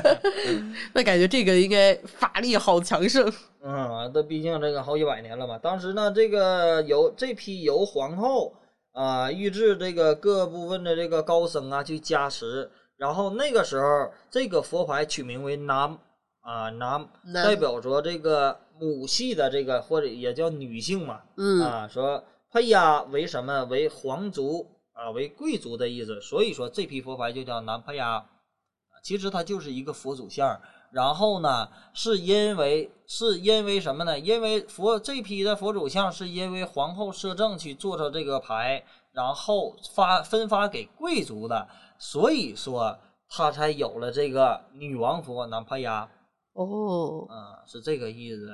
[0.94, 3.30] 那感觉这个应该法力好强盛。
[3.62, 5.58] 嗯，那毕竟这个好几百年了嘛。
[5.58, 8.54] 当时呢，这个由这批由皇后。
[8.92, 12.70] 啊，预制这个各部分的这个高僧啊，去加持。
[12.96, 15.98] 然后那个时候，这个佛牌取名为南
[16.40, 21.22] 啊南，代表着这个母系的这个或者也叫女性嘛。
[21.36, 22.22] 嗯啊，说
[22.52, 26.20] 佩亚为什么为皇族啊，为贵族的意思。
[26.20, 28.24] 所以说这批佛牌就叫南佩亚。
[29.02, 30.60] 其实它就是一个佛祖像。
[30.92, 34.18] 然后呢，是因为是因为什么呢？
[34.18, 42.98] 因为佛这批的佛祖像是因为皇后摄政去做出这个牌，然后发分发给贵族的，所以说
[43.28, 46.08] 他才有了这个女王佛南帕亚。
[46.54, 48.48] 哦，嗯，是这个意思。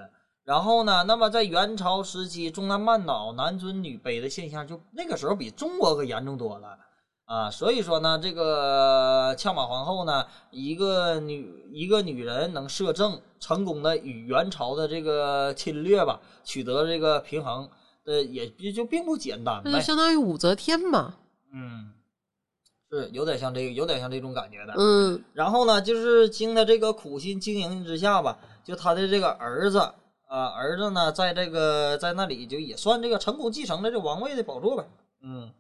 [0.45, 6.79] 然后呢，那么在元朝时期，中南半岛男尊女卑的现象，就那个时候比中国可严重多了。
[7.27, 17.69] 啊，所以说呢，这个恰马皇后呢，一个女一个女人能摄政，成功的与元朝的这个侵略吧，取得这个平衡，
[18.05, 19.61] 呃，也也就并不简单。
[19.65, 21.17] 那就相当于武则天嘛。
[21.53, 21.93] 嗯，
[22.93, 24.75] 是有点像这个，有点像这种感觉的。
[24.77, 25.21] 嗯。
[25.33, 29.81] 然后呢，就是经他这个苦心经营之下吧，就他的这个儿子
[30.29, 34.89] 啊，儿子呢，在这个在那里就也算这个成功继承了这王位的宝座呗。
[35.25, 35.51] 嗯。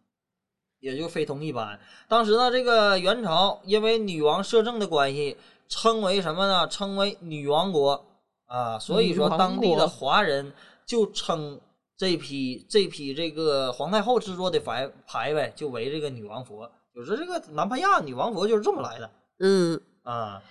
[0.81, 1.79] 也就非同一般。
[2.09, 5.37] 当时呢，这个元朝因为女王摄政的关系，
[5.69, 6.69] 称为什么呢？
[6.69, 8.05] 称为女王国
[8.47, 8.79] 啊。
[8.79, 10.53] 所以说，当地的华人
[10.85, 11.61] 就称
[11.97, 16.71] 这批这批这个皇太后制作的牌牌呗，就为这个女王佛。
[16.95, 19.11] 就是这个南帕亚女王佛就是这么来的。
[19.41, 20.43] 嗯啊，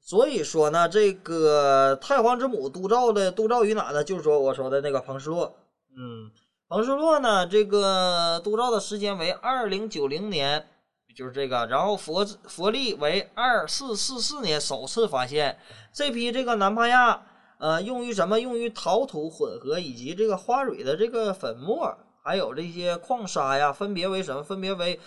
[0.00, 4.02] 所以说呢，这个太皇之母督造的督造于哪呢？
[4.02, 5.54] 就是说我说的那个彭世洛。
[5.96, 6.30] 嗯。
[6.72, 10.66] 彭士洛呢，这个督造的时间为二零九零年，
[11.14, 11.66] 就是这个。
[11.66, 15.58] 然后佛佛历为二四四四年首次发现
[15.92, 17.26] 这批这个南帕亚，
[17.58, 18.40] 呃，用于什么？
[18.40, 24.42] 用于陶土混合以及这个花蕊的这个粉末，还有这些矿砂呀，分别为什么？
[24.42, 24.98] 分别为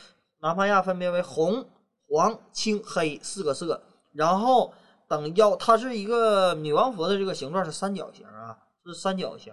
[0.42, 1.68] 南帕亚分别为红、
[2.08, 3.82] 黄、青、黑四个色。
[4.14, 4.72] 然后
[5.10, 9.52] 等腰，它是一个女王佛的这个形状是三角形啊，是三角形。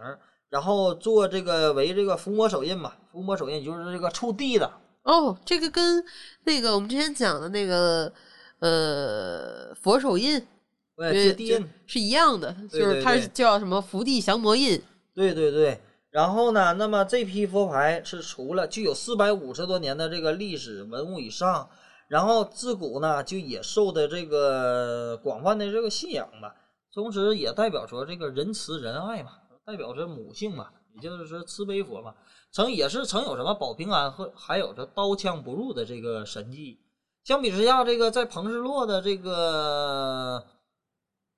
[0.53, 4.71] 然后做这个为这个伏魔手印嘛，伏魔手印就是这个触地的
[5.03, 5.35] 哦。
[5.47, 6.05] 这个跟
[6.45, 8.13] 那个我们之前讲的那个
[8.59, 10.47] 呃佛手印，
[10.95, 14.79] 对，地印是一样的，就是它叫什么伏地降魔印。
[15.15, 15.81] 对对对。
[16.11, 21.67] 然后呢，那么这批佛牌是除了具有四百五十多年的这个历史文物以上，
[22.09, 26.55] 然后自古呢就也受的这个广泛的这个信仰吧，
[26.93, 29.31] 同时也代表着这个仁慈仁爱嘛。
[29.65, 32.15] 代表着母性嘛，也就是说慈悲佛嘛，
[32.51, 36.81] 曾也是曾有什么保平安和还有着刀枪不入的这个神迹。
[37.25, 40.45] 相比之下，这个在彭世洛的这个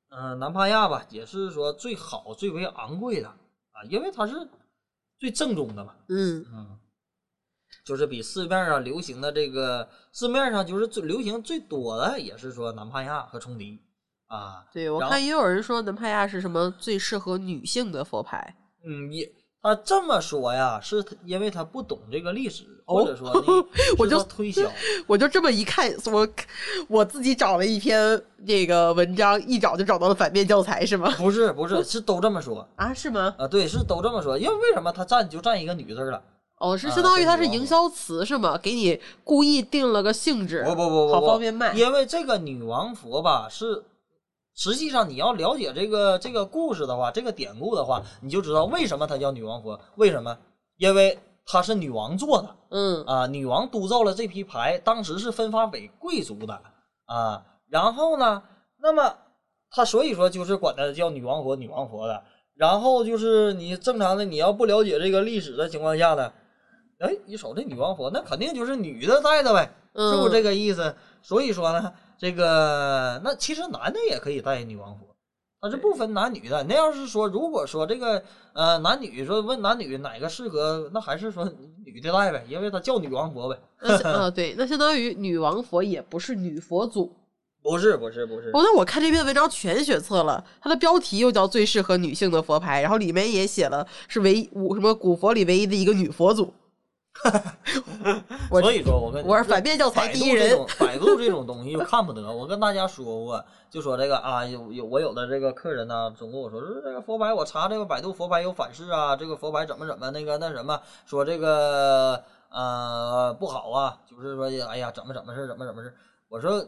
[0.09, 4.49] 嗯南帕亚吧，也是说最好最为昂贵的啊，因为它是
[5.19, 5.95] 最正宗的嘛。
[6.09, 6.79] 嗯嗯，
[7.85, 13.79] 就是比市面上流行的这个市面上就是最流行最多的，也是说南帕亚和冲迪
[14.29, 14.65] 啊。
[14.73, 18.55] 对我看也有人说南派亚是什么最适合女性的佛牌。
[18.87, 19.31] 嗯，也
[19.63, 23.33] 他这么说呀，是因为他不懂这个历史，哦或者说
[23.99, 24.61] 我就推销。
[25.09, 26.29] 我就这么一看，我
[26.87, 31.11] 我自己找了一篇这个文章，一找就找到了反面教材，是吗？
[31.17, 33.35] 不是不是， 是都这么说啊，是吗？
[33.39, 34.37] 啊，对，是都这么说。
[34.37, 36.23] 因为为什么他占就占一个女字儿了？
[36.59, 38.59] 哦，是啊相当于它是营销词是吗？
[38.63, 41.73] 给你故意定了个性质，不不不不，好不方便卖。
[41.73, 43.83] 因为这个女王佛吧，是
[44.55, 49.79] 实际上你要了解这个这个故事的话，这个典故的话，你就知道为什么它叫女王佛。
[49.97, 50.39] 为什么？
[50.77, 56.61] 因为它是女王做的嗯啊，女王督造了这批牌，当时是分发给贵族的
[57.07, 57.45] 啊。
[57.69, 58.43] 然后呢，
[58.81, 59.17] 那么
[59.71, 62.23] 它所以说就是管它叫女王佛，女王佛的。
[62.57, 66.33] 然后就是你正常的，你要不了解这个历史的情况下呢，
[67.01, 69.75] 哎，一瞅这女王佛，那肯定就是女的戴的呗。
[69.95, 70.95] 嗯，是不是这个意思？
[71.23, 75.05] 所以说呢，这个那其实男的也可以戴女王佛，
[75.61, 76.65] 它是不分男女的。
[76.65, 78.23] 那要是说，如果说这个
[78.53, 81.45] 呃男女说问男女哪个适合，那还是说
[81.85, 83.59] 女的戴呗，因为它叫女王佛呗。
[83.81, 87.13] 那相 啊对，那相当于女王佛也不是女佛祖。
[87.63, 96.53] 不是不是不是，哦，那我看这篇文章全选错了，它的标题又叫最适合女性的佛牌，然后里面也写了是唯一五什么古佛里唯一的一个女佛祖。
[98.51, 100.59] 我所以说我跟我是反面教材百第一人。
[100.79, 102.31] 百度这种东西就看不得。
[102.31, 115.95] 我跟大家说过，就说这个啊，有有我有的这个客人呢，总跟我说说这个佛牌，我查这个百度佛牌有反噬啊，这个佛牌怎么怎么那个那什么，说这个呃不好啊，就是说哎呀怎么怎么事怎么怎么事。
[116.29, 116.67] 我说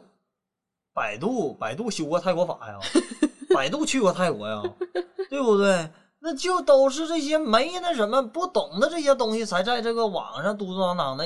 [0.94, 2.78] 百度百度修过泰国法呀，
[3.54, 4.62] 百度去过泰国呀，
[5.28, 5.90] 对不对？
[6.26, 11.24] 那就都是这些没那什么不懂的这些东西才在这个网上嘟嘟囔囔的，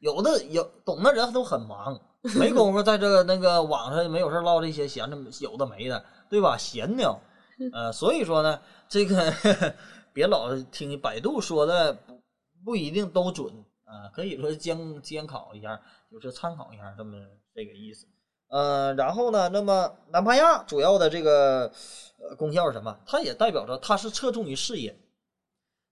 [0.00, 1.98] 有的有懂的人都很忙，
[2.38, 6.58] 没工夫在这个那个网上没有事唠这些闲的有的没的，对吧？
[6.58, 7.18] 闲聊，
[7.72, 9.32] 呃，所以说呢，这个
[10.12, 12.20] 别老听百度说的不
[12.62, 15.80] 不一定都准啊、可以说监监考一下，
[16.10, 17.16] 就是参考一下这么
[17.54, 18.06] 这个意思。
[18.48, 21.72] 嗯，然后呢，那么南帕亚主要的这个
[22.38, 22.98] 功效是什么？
[23.06, 24.96] 它也代表着它是侧重于事业，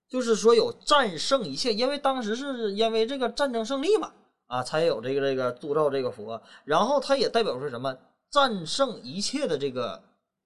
[0.08, 4.12] 就是说有战胜一切，因为当时是因为这个战争胜利嘛，
[4.46, 7.96] 啊，才有这个这个铸造这个佛，然后它也代表是什么？
[8.30, 10.02] 战胜一切的这个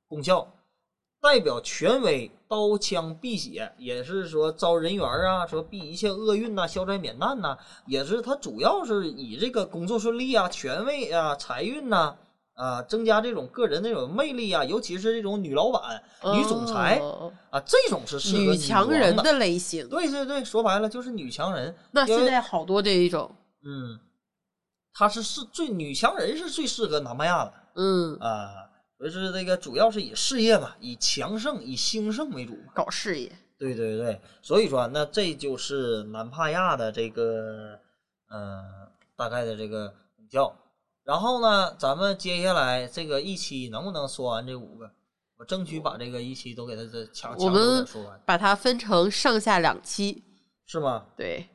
[0.08, 0.52] 功效，
[1.26, 12.14] 代表权威，刀枪辟邪，也是说招人缘啊，说避一切厄运呐、消灾免难呐、也是它主要是以这个工作顺利啊、权威啊、财运呐、
[12.54, 16.00] 啊，增加这种个人那种魅力啊，尤其是这种女老板、
[16.32, 18.88] 女总裁哦啊，这种是适合女强。
[18.88, 19.88] 人的类型。
[19.88, 21.74] 对对对，说白了就是女强人。
[21.90, 23.34] 那现在好多这一种，
[23.64, 23.98] 嗯，
[24.94, 28.65] 她是是最女强人是最适合南帕亚的嗯，啊，所
[29.00, 32.72] 以是这个主要是以事业嘛，以强盛、以兴盛为主嘛。
[32.74, 33.30] 搞事业。
[33.58, 37.78] 对对对，所以说那这就是南帕亚的这个
[38.28, 38.62] 呃
[39.16, 40.54] 大概的这个功效。
[41.04, 44.90] 然后呢，咱们接下来这个一期能不能说完这五个？
[45.38, 50.24] 我争取把这个一期都给它这强强都我们说完，把它分成上下两期。
[50.64, 51.04] 是吗？
[51.16, 51.46] 对，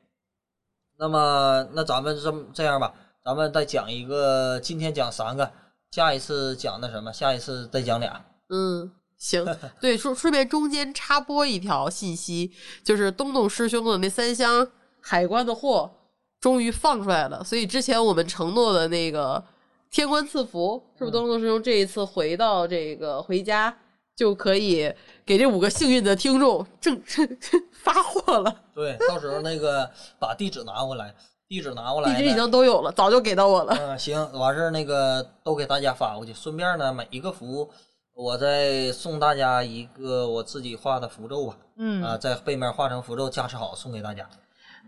[0.97, 2.93] 那么那咱们这么这样吧，
[3.25, 5.51] 咱们再讲一个，今天讲三个，
[5.91, 8.23] 下一次讲那什么，下一次再讲俩。
[8.47, 9.45] 嗯，行，
[9.81, 14.65] 对，顺顺便中间插播一条信息，就是东东师兄的那三箱
[15.01, 15.91] 海关的货
[16.39, 19.43] 终于放出来了，所以之前我们承诺的那个
[19.89, 23.77] 天官赐福，是不是东东师兄这一次回到这个回家
[24.15, 24.93] 就可以
[25.25, 27.01] 给这五个幸运的听众正
[27.83, 28.61] 发货了？
[28.73, 31.13] 对，到时候那个把地址拿过来，
[31.51, 33.75] 地址拿过来呢，地址已经都有了，早就给到我了。
[33.77, 37.69] 嗯，行，完事儿那个都给大家发过去，顺便呢每一个符
[38.15, 44.25] 我再送大家一个我自己画的符咒吧，嗯啊，在背面画成符咒加持好送给大家。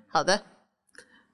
[0.07, 0.39] 好的，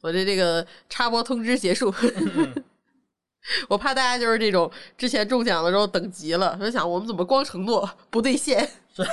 [0.02, 1.94] 我的这个插播通知结束。
[3.70, 8.68] 我怕大家就是这种之前中奖的时候等急了，就想我们怎么光承诺不兑现？
[8.98, 9.04] 这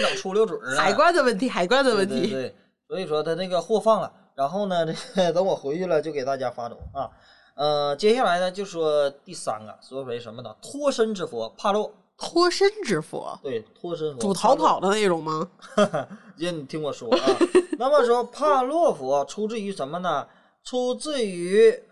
[0.00, 2.22] 整出溜嘴儿啊，海关的问题，海关的问题。
[2.22, 2.54] 对对对，
[2.88, 7.10] 所以说他那个货放了，然后呢，这个等我回去了就给大家发走啊。
[7.54, 10.54] 呃，接下来呢就说第三个，说为什么呢？
[10.60, 15.48] 脱身之佛帕洛脱身之佛，对，脱身佛，主逃跑的那种吗？
[16.36, 17.36] 姐，你听我说啊。
[17.78, 20.26] 那么说，帕洛佛出自于什么呢？
[20.64, 21.82] 出自于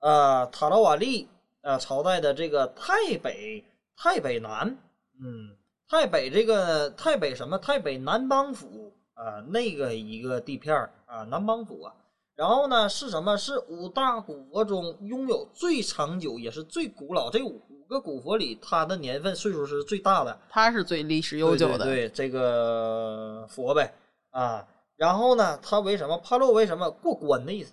[0.00, 1.28] 呃塔拉瓦利
[1.62, 3.64] 呃朝代的这个太北
[3.96, 4.76] 太北南，
[5.22, 5.56] 嗯，
[5.88, 7.58] 太北这个太北什么？
[7.58, 11.94] 太北南邦府啊，那个一个地片儿啊，南邦府啊。
[12.36, 13.36] 然后呢，是什么？
[13.36, 20.36] 是五大古佛中拥有最长久也是最古老这五五个古佛里，它的年份岁数是最大的。
[20.50, 21.84] 它是最历史悠久的。
[21.84, 23.94] 对，这个佛呗
[24.30, 24.66] 啊。
[24.96, 27.72] 然后呢，它为什么帕洛为什么过关的意思？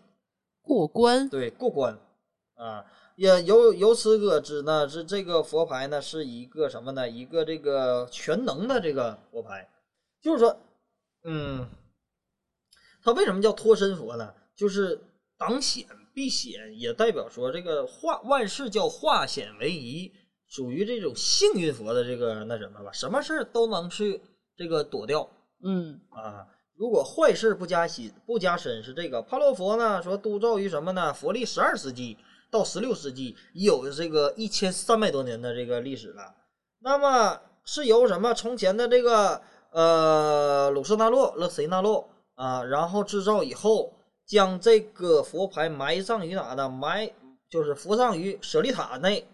[0.61, 1.27] 过关。
[1.29, 1.97] 对，过关
[2.55, 2.85] 啊，
[3.15, 7.09] 也由由此可知呢，是这个佛牌呢是一个什么呢？
[7.09, 9.67] 一个这个全能的这个佛牌，
[10.21, 10.55] 就是说，
[11.23, 11.67] 嗯，
[13.03, 14.33] 它为什么叫脱身佛呢？
[14.55, 14.99] 就是
[15.37, 20.11] 挡险避险，也代表说这个化万事叫化险为夷，
[20.47, 24.21] 属于这种幸运佛的这个那什么吧，什么事儿都能去
[24.55, 25.29] 这个躲掉
[25.63, 26.47] 嗯啊。
[26.75, 31.13] 如果坏事不加心不加深，是这个帕洛佛呢说督造于什么呢？
[31.13, 32.17] 佛历十二世纪
[32.49, 36.35] 到十六世纪，已有这个一千三百多年的这个历史了。
[36.79, 39.41] 那么是由什么从前的这个
[39.71, 43.93] 呃鲁斯纳洛勒谁纳洛啊，然后制造以后。
[44.23, 46.69] 将这个佛牌埋葬于哪呢？
[46.69, 47.11] 埋
[47.49, 49.27] 就是伏葬于舍利塔内，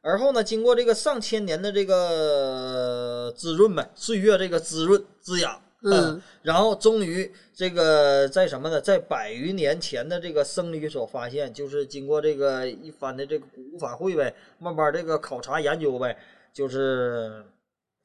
[0.00, 8.80] 而后呢，经过这个上千年的这个滋润呗，岁月这个滋润滋养，嗯，然后终于这个在什么呢？
[8.80, 16.18] 在百余年前的这个僧侣所发现，就是经过这个一番的这个古法会呗，慢慢这个考察研究呗，
[16.52, 17.44] 就是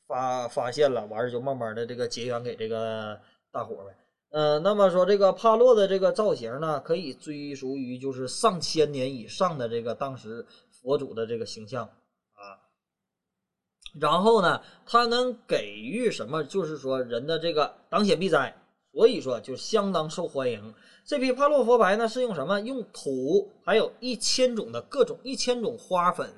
[0.10, 3.20] 发发现了，完事就慢慢的这个结缘给这个
[3.52, 3.96] 大伙呗。
[4.32, 12.58] 呃，那么说这个帕洛的这个造型呢，可以追溯于就是上千年以上的这个当时佛祖的这个形象啊。
[14.00, 16.44] 然后呢，它能给予什么？
[16.44, 18.56] 就是说人的这个挡险避灾，
[18.92, 20.74] 所以说就相当受欢迎。
[21.06, 22.60] 这批帕洛佛牌呢，是用什么？
[22.62, 26.32] 用土，还有一千种的各种一千种花粉，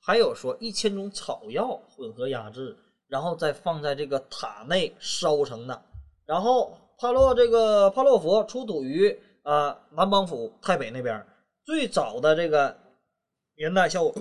[0.00, 2.76] 还有说一千种草药混合压制，
[3.08, 5.82] 然后再放在这个塔内烧成的，
[6.24, 6.78] 然后。
[7.00, 11.24] 帕洛这个帕洛佛出土于啊南邦府太北那边，
[11.64, 12.76] 最早的这个
[13.56, 14.12] 年代像我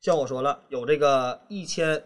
[0.00, 2.02] 像我说了有这个一千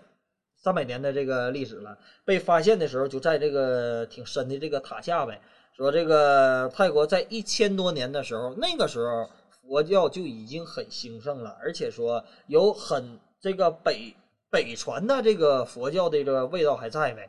[0.56, 1.96] 三百年的这个历史了。
[2.24, 5.40] 被发现的时候就在这个挺深的这个塔下呗。
[5.76, 9.30] 说这个泰国在一千多年的时候，那个时候
[9.62, 14.12] 佛教就已经很兴盛了，而且说有很这个北
[14.50, 17.22] 北传的这个佛教的这个味道还在没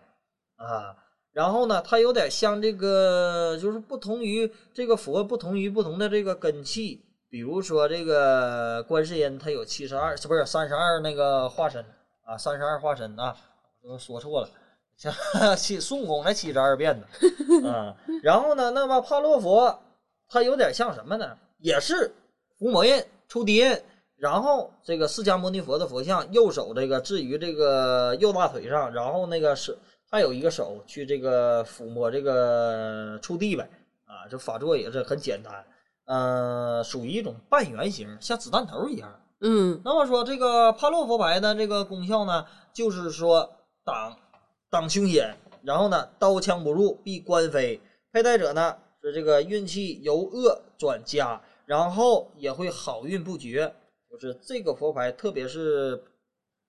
[0.55, 0.95] 啊。
[1.33, 7.03] 然后呢，它有点像这个，就是不同于这个佛，不同于不同的这个根器。
[7.29, 11.85] 比如说这个观世音，它有七十二，是不是三十二那个化身
[12.23, 12.37] 啊？
[12.37, 13.35] 三十二化身啊，
[13.83, 14.49] 我说错了，
[14.97, 15.13] 像
[15.55, 17.95] 七孙悟空才七十二变呢啊。
[18.23, 19.79] 然后呢，那么帕洛佛，
[20.29, 21.37] 它有点像什么呢？
[21.59, 22.11] 也是
[22.57, 23.79] 伏魔印、出敌印。
[24.17, 29.77] 然后这个释迦牟尼佛的佛像，右手这个置于这个右大腿上，然后那个是。
[30.09, 33.69] 还有一个手去这个抚摸这个触地呗，
[34.05, 35.65] 啊，这法座也是很简单，
[36.05, 39.19] 呃，属于一种半圆形，像子弹头一样。
[39.41, 43.51] 嗯，那么说这个帕洛佛牌的这个功效呢，就是说
[43.83, 44.15] 挡
[44.69, 47.81] 挡凶险，然后呢刀枪不入，避官非。
[48.13, 53.75] 佩戴者呢是这个运气由恶转佳，然后也会好运不绝。
[54.19, 56.03] 就是这个佛牌，特别是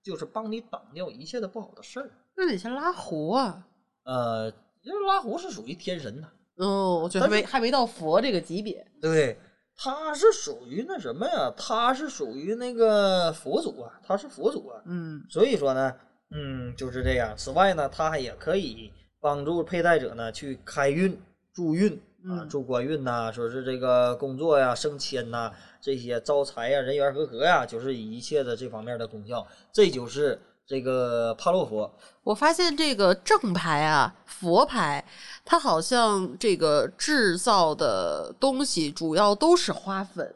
[0.03, 2.09] 就是帮你挡掉一切的不好的事儿。
[2.35, 3.67] 那得先拉胡啊，
[4.03, 4.49] 呃，
[4.81, 6.27] 因为拉胡是属于天神的，
[6.57, 8.85] 哦，我觉得还没还没到佛这个级别。
[9.01, 9.37] 对，
[9.75, 11.53] 他是属于那什么呀？
[11.57, 15.93] 他是属于那个佛祖啊，他是佛祖啊，嗯，所以说呢，
[16.31, 17.33] 嗯，就是这样。
[17.35, 21.19] 此外呢，他也可以帮助佩戴者呢去开运、
[21.53, 29.47] 助运啊，祝官运呐，说是这个工作呀、升迁呐，这些招财呀、人缘和合呀，就是一切的这方面的功效。
[29.71, 31.89] 这就是这个帕洛佛。
[32.23, 35.03] 我发现这个正牌啊，佛牌，
[35.45, 40.35] 它好像这个制造的东西主要都是花粉。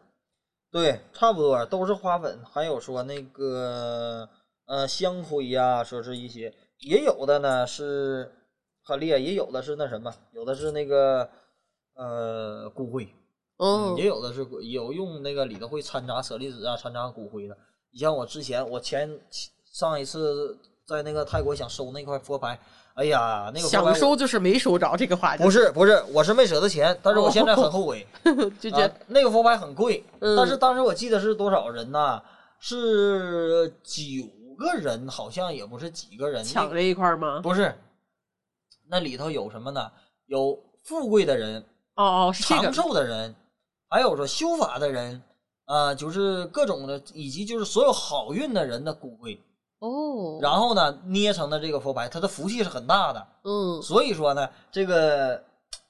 [0.71, 4.27] 对，差不多都是花粉，还有说那个
[4.65, 8.31] 呃香灰呀，说是一些，也有的呢是
[8.84, 11.29] 很厉害，也有的是那什么，有的是那个
[11.95, 13.07] 呃骨灰，
[13.57, 17.57] 嗯，也有的是有用那个里头会掺杂舍利子啊，掺杂骨灰的。
[17.91, 19.19] 你像我之前我前
[19.71, 20.57] 上一次。
[20.85, 22.59] 在那个泰国想收那块佛牌，
[22.95, 28.05] 哎呀，那个想收就是没收着这个话不是不是，我是没舍得钱，但是我现在很后悔。
[28.59, 32.21] 就觉那个佛牌很贵，但是当时我记得是多少人呐？
[32.59, 34.27] 是九
[34.57, 37.39] 个人，好像也不是几个人，抢这一块吗？
[37.41, 37.73] 不是，
[38.89, 39.89] 那里头有什么呢？
[40.25, 41.63] 有富贵的人，
[41.95, 42.73] 哦哦，是这长。
[42.73, 43.35] 寿的人，
[43.89, 45.21] 还有说修法的人，
[45.65, 49.39] 啊、就是各种的，以及就是所有好运的人的骨灰，
[49.79, 53.27] 哦，然后呢捏成的这个佛牌，它的福气是很大的。
[53.43, 55.43] 嗯，所以说呢，这个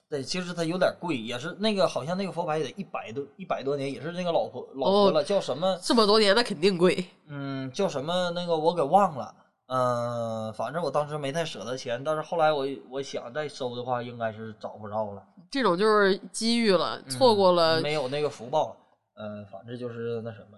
[0.10, 5.80] 对，其实它有点贵，也是那个好像那个佛牌也得一百多一百多年，也是那个老婆老婆了，叫什么？
[5.82, 7.06] 这么多年那肯定贵。
[7.28, 8.30] 嗯，叫什么？
[8.32, 9.34] 那个我给忘了。
[9.68, 17.80] 嗯、反正我当时没太舍得钱，但是后来我我想再收的话，应该是找不着了，这种就是机遇了，错过了。
[17.80, 18.76] 嗯没有那个福报了。
[19.16, 20.58] 嗯、反正就是那什么，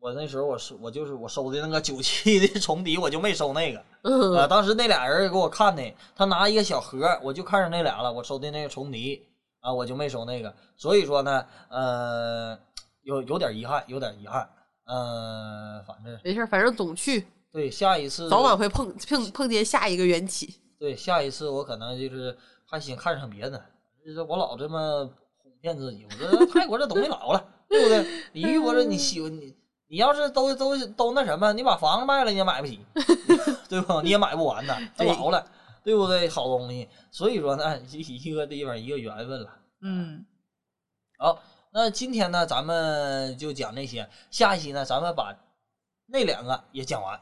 [0.00, 3.78] 我那时候我是我就是我收的那个九七的重笛，我就没收那个。
[3.78, 5.82] 啊，嗯，当时那俩人给我看的，
[6.14, 9.26] 他拿一个小盒，我就看上那俩了，我收的那个重迪
[9.60, 10.54] 啊，我就没收那个。
[10.76, 12.58] 所以说呢，呃，
[13.02, 14.46] 有有点遗憾，有点遗憾。
[14.84, 20.56] 呃，反正没事，反正总去，对下一次早晚会碰碰碰见下一个缘起。
[20.76, 22.36] 对下一次我可能就是
[22.66, 23.64] 还想看上别的，
[24.04, 25.08] 就是我老这么
[25.40, 28.04] 哄骗自己，我说泰国这东西老了，对不对？
[28.34, 29.54] 你遇过这你喜欢你。
[29.86, 32.80] 你要是都都都那什么，你把房子卖了你也买不起，
[33.68, 34.00] 对吧？
[34.02, 35.46] 你也买不完的，它老了，
[35.84, 36.28] 对不对？
[36.28, 39.50] 好东西，所以说呢， 一个地方一个缘分了。
[39.82, 40.24] 嗯，
[41.18, 41.40] 好，
[41.72, 45.36] 那今天呢，咱们就讲这些，下一期呢，咱们把
[46.06, 47.20] 那两个也讲完，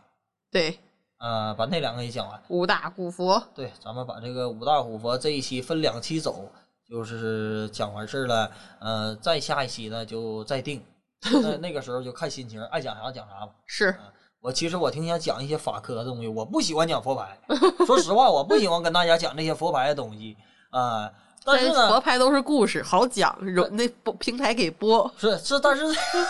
[0.53, 0.79] 对，
[1.19, 2.41] 呃，把那两个也讲完。
[2.49, 3.43] 五大古佛。
[3.55, 6.47] 对，咱们把这个五大古佛这一期分两期走，
[6.87, 8.51] 就是讲完事儿了。
[8.79, 10.85] 呃，再下一期呢就再定，
[11.43, 13.53] 那那个时候就看心情，爱讲啥讲啥吧。
[13.65, 13.95] 是，
[14.43, 17.39] 我其实我挺想讲一些法科的东西，我不喜欢讲佛牌。
[17.87, 20.37] 说实话，我不喜欢跟大家讲这些佛牌的东西
[20.69, 21.11] 啊、
[21.45, 25.11] 但是佛，牌都是故事，好讲，容那播平台给播。
[25.19, 25.85] 是是，但是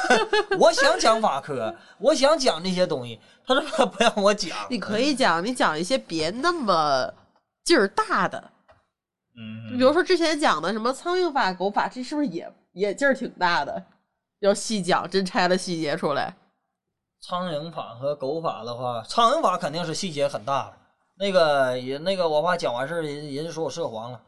[0.59, 4.57] 我想讲法科，我想讲这些东西，他说不让我讲。
[4.71, 7.13] 你可以讲，你讲一些别那么
[7.65, 8.51] 劲儿大的，
[9.37, 13.83] 嗯，比如说之前讲的什么苍蝇法、狗法，这是不是也也劲儿挺大的？
[14.41, 16.35] 要细讲，真拆了细节出来。
[17.21, 20.77] 苍蝇法和狗法的话，苍蝇法肯定是细节很大了。
[21.17, 24.21] 那个也那个，我怕讲完事儿，人人家说我涉黄了。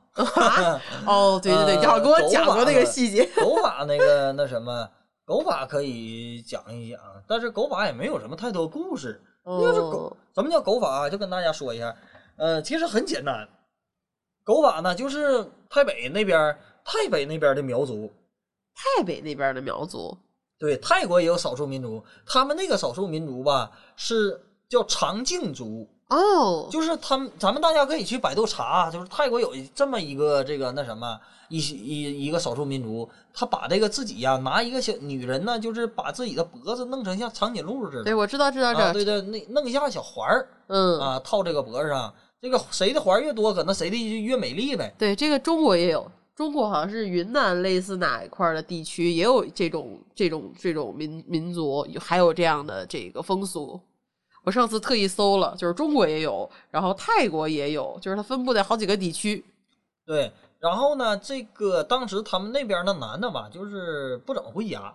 [1.06, 3.24] 哦，对对对， 呃你好像跟我讲过那个细节。
[3.34, 4.88] 狗法那个那什么，
[5.24, 9.20] 狗法可以讲一讲，但是狗法也没有什么太多故事。
[9.46, 11.10] 就是狗哦，什么叫狗法啊？
[11.10, 11.94] 就跟大家说一下，
[12.36, 13.46] 呃，其实很简单。
[14.42, 18.10] 狗法呢，就是太北那边儿，太北那边的苗族，
[18.74, 20.16] 太北那边的苗族，
[20.58, 44.94] 对，泰国也有少数民族，他们那个少数民族吧是叫长颈族，哦，就是他们，咱们大家可以去百度查，就是泰国有这么一个这个那什么一一一个少数民族，他把这个自己呀、拿一个小女人呢，就是把自己的脖子弄成像长颈鹿似的，对，我知道，知道，知啊，道，对对，那弄一下小环儿嗯，啊，套这个脖子上，这个谁的环儿越多，可能谁的就越美丽呗。
[44.96, 53.80] 对，这个中国也有，中国好像是云南类似哪一块儿的地区也有这种这种这种民民族，还有这样的这个风俗。
[54.44, 59.44] 我上次特意搜了，就是中国也有，然后泰国也有，就是它分布在好几个地区。
[60.06, 64.94] 对，然后呢，这个当时他们那边的男的吧，就是不怎么回家，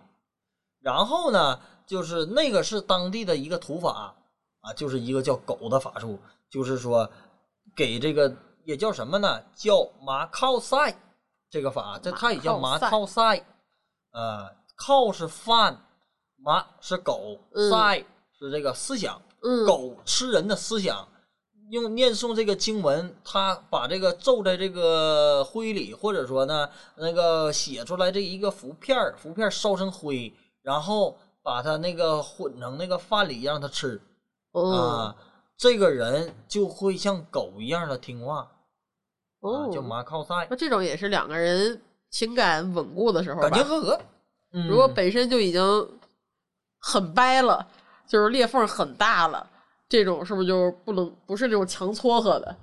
[0.80, 4.14] 然后呢，就是那个是当地的一个土法
[4.60, 7.10] 啊，就是一个叫狗的法术，就是说
[7.74, 8.32] 给这个
[8.64, 9.42] 也叫什么呢？
[9.56, 10.96] 叫马靠赛
[11.50, 13.44] 这个法，这它也叫马马靠靠赛，
[14.12, 15.84] 呃，靠是饭，
[16.36, 18.04] 马是狗，嗯赛
[18.38, 21.08] 是这个思想，嗯，狗吃人的思想，
[21.70, 30.32] 用念诵这个经文，他把这个皱在这个灰里，或者说呢，那个写出来这一个符片儿，符片儿烧成灰，
[30.62, 34.00] 然后把它那个混成那个饭里让它吃
[34.52, 35.16] 哦啊，
[35.56, 38.48] 这个人就会像狗一样的听话啊，
[39.40, 41.80] 哦，叫马靠赛，那这种也是两个人
[42.10, 44.00] 情感稳固的时候吧感情合格。
[44.52, 45.88] 嗯如果本身就已经
[46.80, 47.64] 很掰了，
[48.10, 49.48] 就是裂缝很大了，
[49.88, 52.56] 这种是不是就不能不是那种强撮合的？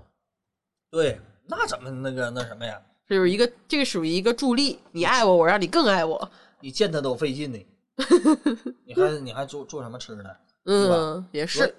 [0.92, 2.78] 对，那怎么那个那什么呀？
[3.08, 6.30] 这就是一个，这个属于一个助力，你爱我，我让你更爱我。
[6.60, 7.66] 你见他都费劲呢，
[8.84, 10.38] 你还你还做做什么吃的？
[10.66, 11.74] 嗯，也是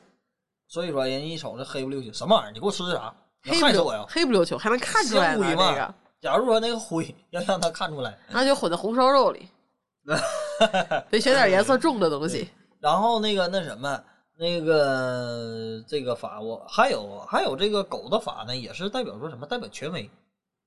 [0.67, 2.53] 所以说，人一瞅这黑不溜秋，什么玩意儿？
[2.53, 3.15] 你给我吃啥？
[3.45, 4.07] 你黑死我呀！
[4.09, 5.47] 黑不溜秋，还能看出来呢。
[5.47, 9.49] 香灰嘛这个，假如说那个灰要让他看出来，那就混在红烧肉里，
[11.11, 12.51] 得选点颜色重的东西。
[12.89, 14.03] 然后那个那什么，
[14.39, 19.47] 那个这个法我还有还有这个狗的法呢，也是代表说什么？
[19.47, 20.11] 代表权威，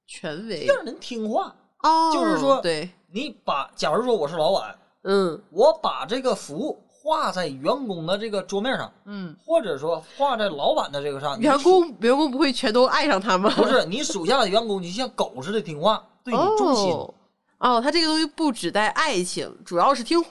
[0.05, 1.55] 权威让人听话。
[1.81, 11.39] 哦，就是说对，你把，假如说我是老板，嗯我把这个符画在员工的这个桌面上，嗯，或者说画在老板的这个上。
[11.39, 13.51] 员工员工不会全都爱上他吗？
[13.57, 16.91] 不是你属下的员工，就像狗似的听话，对你忠心。
[16.91, 17.11] 哦，
[17.57, 20.29] 哦，他这个东西不只带爱情，主要是听话。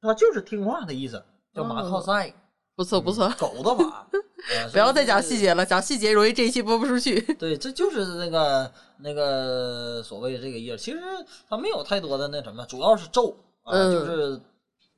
[0.00, 1.22] 它就是听话的意思，
[1.54, 2.32] 叫马哦靠赛，
[2.74, 4.06] 不错不错，狗的法。
[4.58, 5.38] 呃不要再讲细。
[5.38, 7.20] 节了，讲细节容易这一期播不出去。
[7.34, 10.78] 对，这就是那个那个所谓的这个意思。
[10.78, 10.98] 其实
[11.46, 14.40] 它没有太多的那什么，主要是咒啊，嗯就是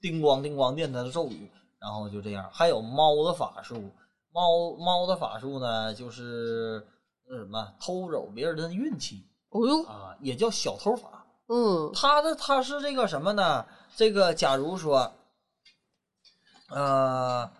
[0.00, 1.50] 叮咣叮咣念它的咒语，
[1.80, 2.48] 然后就这样。
[2.52, 3.90] 还有猫的法术，
[4.32, 6.80] 猫猫的法术呢，就是
[7.28, 11.26] 那什么偷走别人的运气哦呦，啊，也叫小偷法。
[11.48, 13.66] 嗯它的它是这个什么呢？
[13.94, 15.12] 这个假如说，
[16.68, 17.50] 呃，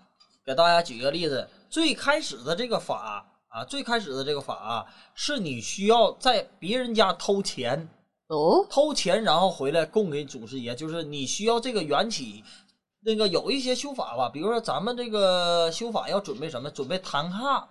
[0.45, 7.89] 给大家举个例子，最开始的这个法啊，最开始的这个法啊，是你需要在别人家偷钱，
[8.29, 12.43] 哦，偷钱然后回来供给祖师爷，就是你需要这个缘起。
[13.05, 16.71] 那个有一些修法吧，比如说咱们这个修法要准备什么？
[16.71, 17.69] 准备坛卡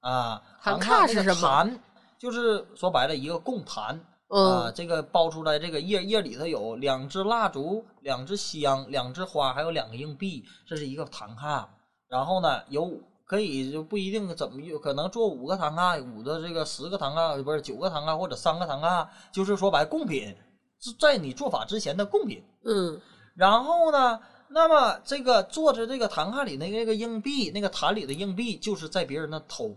[0.00, 1.80] 啊，坛卡是什么坛
[2.18, 3.98] 就是说白了一个供坛。
[4.28, 11.68] 啊，嗯这个包出来，这个叶叶里头有两支蜡烛、两支香、两支花，还有两个硬币，这是一个唐卡。
[12.08, 12.90] 然后呢，有
[13.24, 20.34] 可以就不一定怎么有可能做五个唐卡，五个这个十个唐卡，不是九个唐卡或者三个唐卡，就是说白贡品
[20.80, 22.42] 是在你做法之前的贡品。
[22.64, 23.00] 嗯
[23.34, 24.18] 然后呢，
[24.48, 29.76] 那么这个做着这个唐卡里那个那个硬币，那个坛里的硬币，就是在别人那偷，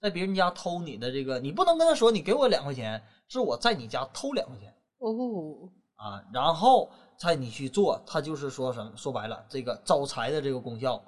[0.00, 3.00] 在别人家偷你的这个，你不能跟他说你给我两块钱，
[3.30, 11.00] 是我在你家偷两块钱哦，啊，然后在你去做，它就是说什么说白了，这个招财的这个功效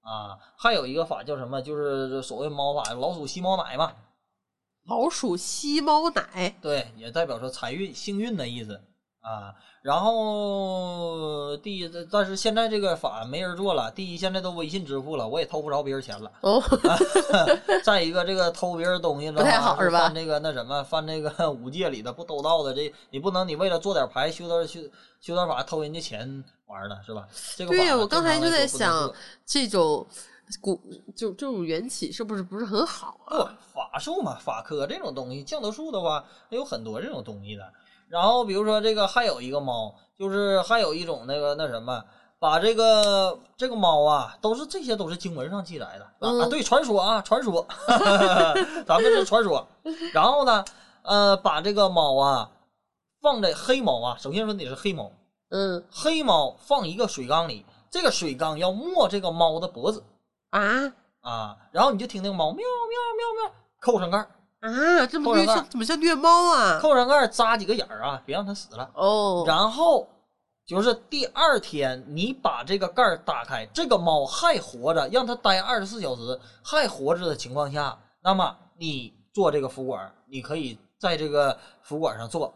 [0.00, 0.38] 啊。
[0.56, 3.92] 还有一个法叫什么，就是所谓猫法，老鼠吸猫奶嘛，
[4.86, 8.80] 老鼠吸猫奶，对，也代表说财运、幸运的意思
[9.26, 9.54] 啊。
[9.82, 13.88] 然后第一，但是现在这个法没人做了。
[13.92, 16.32] 第一，现在都微信支付了，我也偷不着别人钱了。
[16.40, 16.60] 哦，
[17.84, 24.80] 再一个，这个偷别人东西了，不太好是吧犯这个那什么，犯这个 五戒里的不兜道的，这你不能你为了做点牌修点修
[25.20, 27.28] 修点法偷人家钱玩了是吧？
[27.56, 29.12] 这个对呀，我刚才就在想，
[29.44, 30.04] 这种
[30.60, 30.80] 古
[31.14, 33.20] 就这种缘起是不是不是很好？
[33.28, 33.36] 不
[33.72, 37.72] 法术嘛，法科这种东西，降头术的话有很多这种东西的。
[38.08, 42.04] 然后比如说这个还有一个猫，就是还有一种那个那什么，
[42.38, 46.04] 把这个这个猫啊，都是这些都是经文上记载的。
[46.04, 46.40] 啊、嗯。
[46.40, 47.66] 啊，对，传说啊，传说，
[48.86, 49.66] 咱们是传说。
[50.12, 50.64] 然后呢，
[51.02, 52.50] 呃，把这个猫啊
[53.20, 55.10] 放在黑猫啊，首先说你是黑猫，
[55.50, 55.84] 嗯。
[55.90, 60.04] 黑猫放一个水缸里，这个水缸要没这个猫的脖子
[60.50, 60.92] 啊？
[61.22, 62.64] 啊，然后你就听那个猫喵喵
[63.16, 64.28] 喵喵扣上盖儿，
[64.60, 66.78] 啊，这么虐怎么像虐猫啊？
[66.80, 68.90] 扣上盖扎几个眼儿啊，别让它死了。
[68.94, 70.08] 哦，然后
[70.66, 82.52] 就是第二天，你把这个盖儿打开，这个猫还活着，让它待二十四小时还活着的情况下，那么你做这个服管，你可以在这个服管上做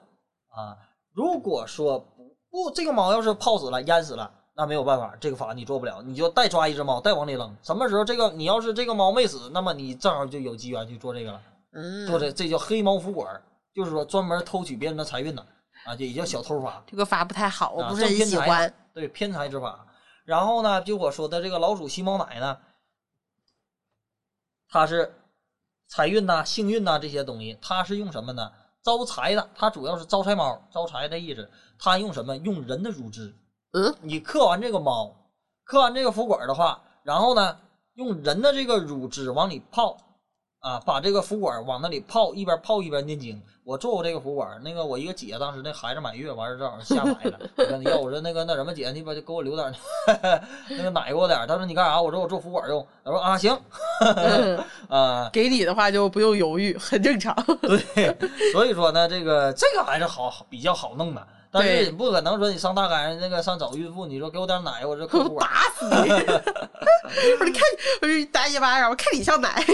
[0.49, 0.77] 啊。
[1.13, 7.55] 如果说不不，这个猫要是泡死了、淹死了，那没有办法，这个法你做不了，你就再抓一只猫，再往里扔。
[7.63, 11.41] 什么时候这个你要是这个猫没死，那么你正好就有机缘去做这个了。
[11.73, 13.43] 嗯，做这这叫黑猫服管，
[13.73, 15.43] 就是说专门偷取别人的财运的
[15.85, 16.83] 啊，这也叫小偷法。
[16.87, 18.73] 这个法不太好，我啊不是喜欢。
[18.93, 19.87] 对偏财之法。
[20.25, 22.59] 然后呢，就我说的这个老鼠吸猫奶呢，
[24.69, 25.15] 它是
[25.89, 28.53] 财运呐、幸运呐、这些东西，它是用什么呢？
[28.83, 31.51] 招财的，它主要是招财猫，招财的意思。
[31.79, 32.37] 它用什么？
[32.39, 33.35] 用人的乳汁。
[33.73, 35.15] 嗯，你刻完这个猫，
[35.65, 37.59] 刻完这个福管的话，然后呢，
[37.95, 39.97] 用人的这个乳汁往里泡，
[40.61, 43.41] 啊，把这个福管往那里泡，一边泡一边念经。
[43.65, 49.73] 我做过这个福管，那个我一个姐当时那孩子满月，完事正好下奶了，我跟她要，我说那个那什么姐，你把就给我留点儿
[50.69, 51.47] 那个奶给我点儿。
[51.47, 52.01] 她说你干啥？
[52.01, 52.85] 我说我做福管用。
[53.05, 53.59] 她说啊行，
[54.01, 57.35] 嗯啊给你的话就不用犹豫，很正常。
[57.63, 58.17] 对，
[58.53, 61.27] 所以说呢，这个这个还是好好比较好弄的。
[61.53, 66.11] 但是对你不可能说你上大街那个上找孕妇，你说给我点奶，我这客户打死你！
[66.13, 67.63] 我说你看，
[68.03, 69.65] 我说你打一巴掌，我看你像奶。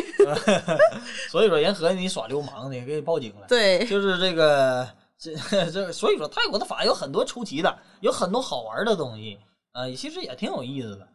[1.31, 3.47] 所以说人合计你耍流氓呢，给你报警了。
[3.47, 5.35] 对，就是这个这
[5.71, 9.39] 这，所以说泰国的法有很多出奇的，有很多好玩的东西，
[9.73, 11.07] 呃，其实也挺有意思的。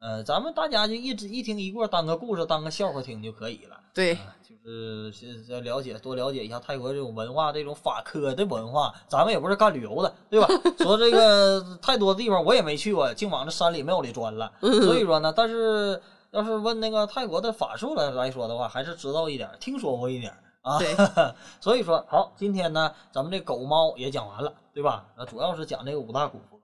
[0.00, 3.78] 呃，咱们大家就一直一听一过，当个故事，当个笑话听就可以了。
[3.92, 8.94] 对，啊就是是要了解多了解一下泰国这种文化，这种法科的文化。
[9.08, 10.48] 咱们也不是干旅游的，对吧？
[10.80, 14.50] 说这个太多地方我也没去过，净往这山里庙里钻了。
[14.60, 20.32] 所以说呢，但是要是问那个泰国的法术来来说的话，还是知道一点，听说过一点
[20.62, 20.78] 啊。
[20.78, 20.96] 对
[21.60, 25.04] 所以说好，今天呢，咱们这狗猫也讲完了，对吧？
[25.18, 26.58] 那主要是讲这个五大古佛。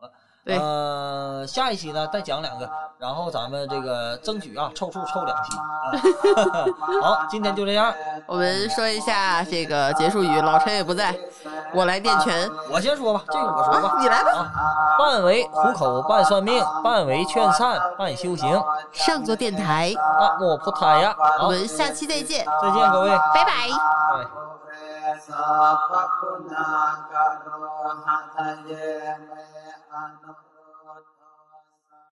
[0.47, 5.59] 对呃，下一期呢再讲两个，然后咱们这个争取啊凑数凑两期
[6.37, 6.65] 啊。
[7.03, 7.93] 好，今天就这样，
[8.27, 11.13] 我们说一下这个结束语，老陈也不在，
[11.75, 12.49] 我来念全。
[12.71, 13.89] 我先说吧，这个我说吧。
[13.89, 14.31] 啊，你来吧。
[14.31, 18.63] 啊，半为糊口，半算命，半为劝善，半修行。
[18.93, 23.51] 上座电台，那我不胎呀，我，们下期再见，再见各位，拜拜。
[23.51, 24.66] 拜。
[25.27, 25.47] สั
[25.89, 26.69] พพุนา
[27.11, 27.49] กโร
[28.05, 28.71] หะทะเย
[29.25, 29.31] เม
[29.91, 30.33] อนุ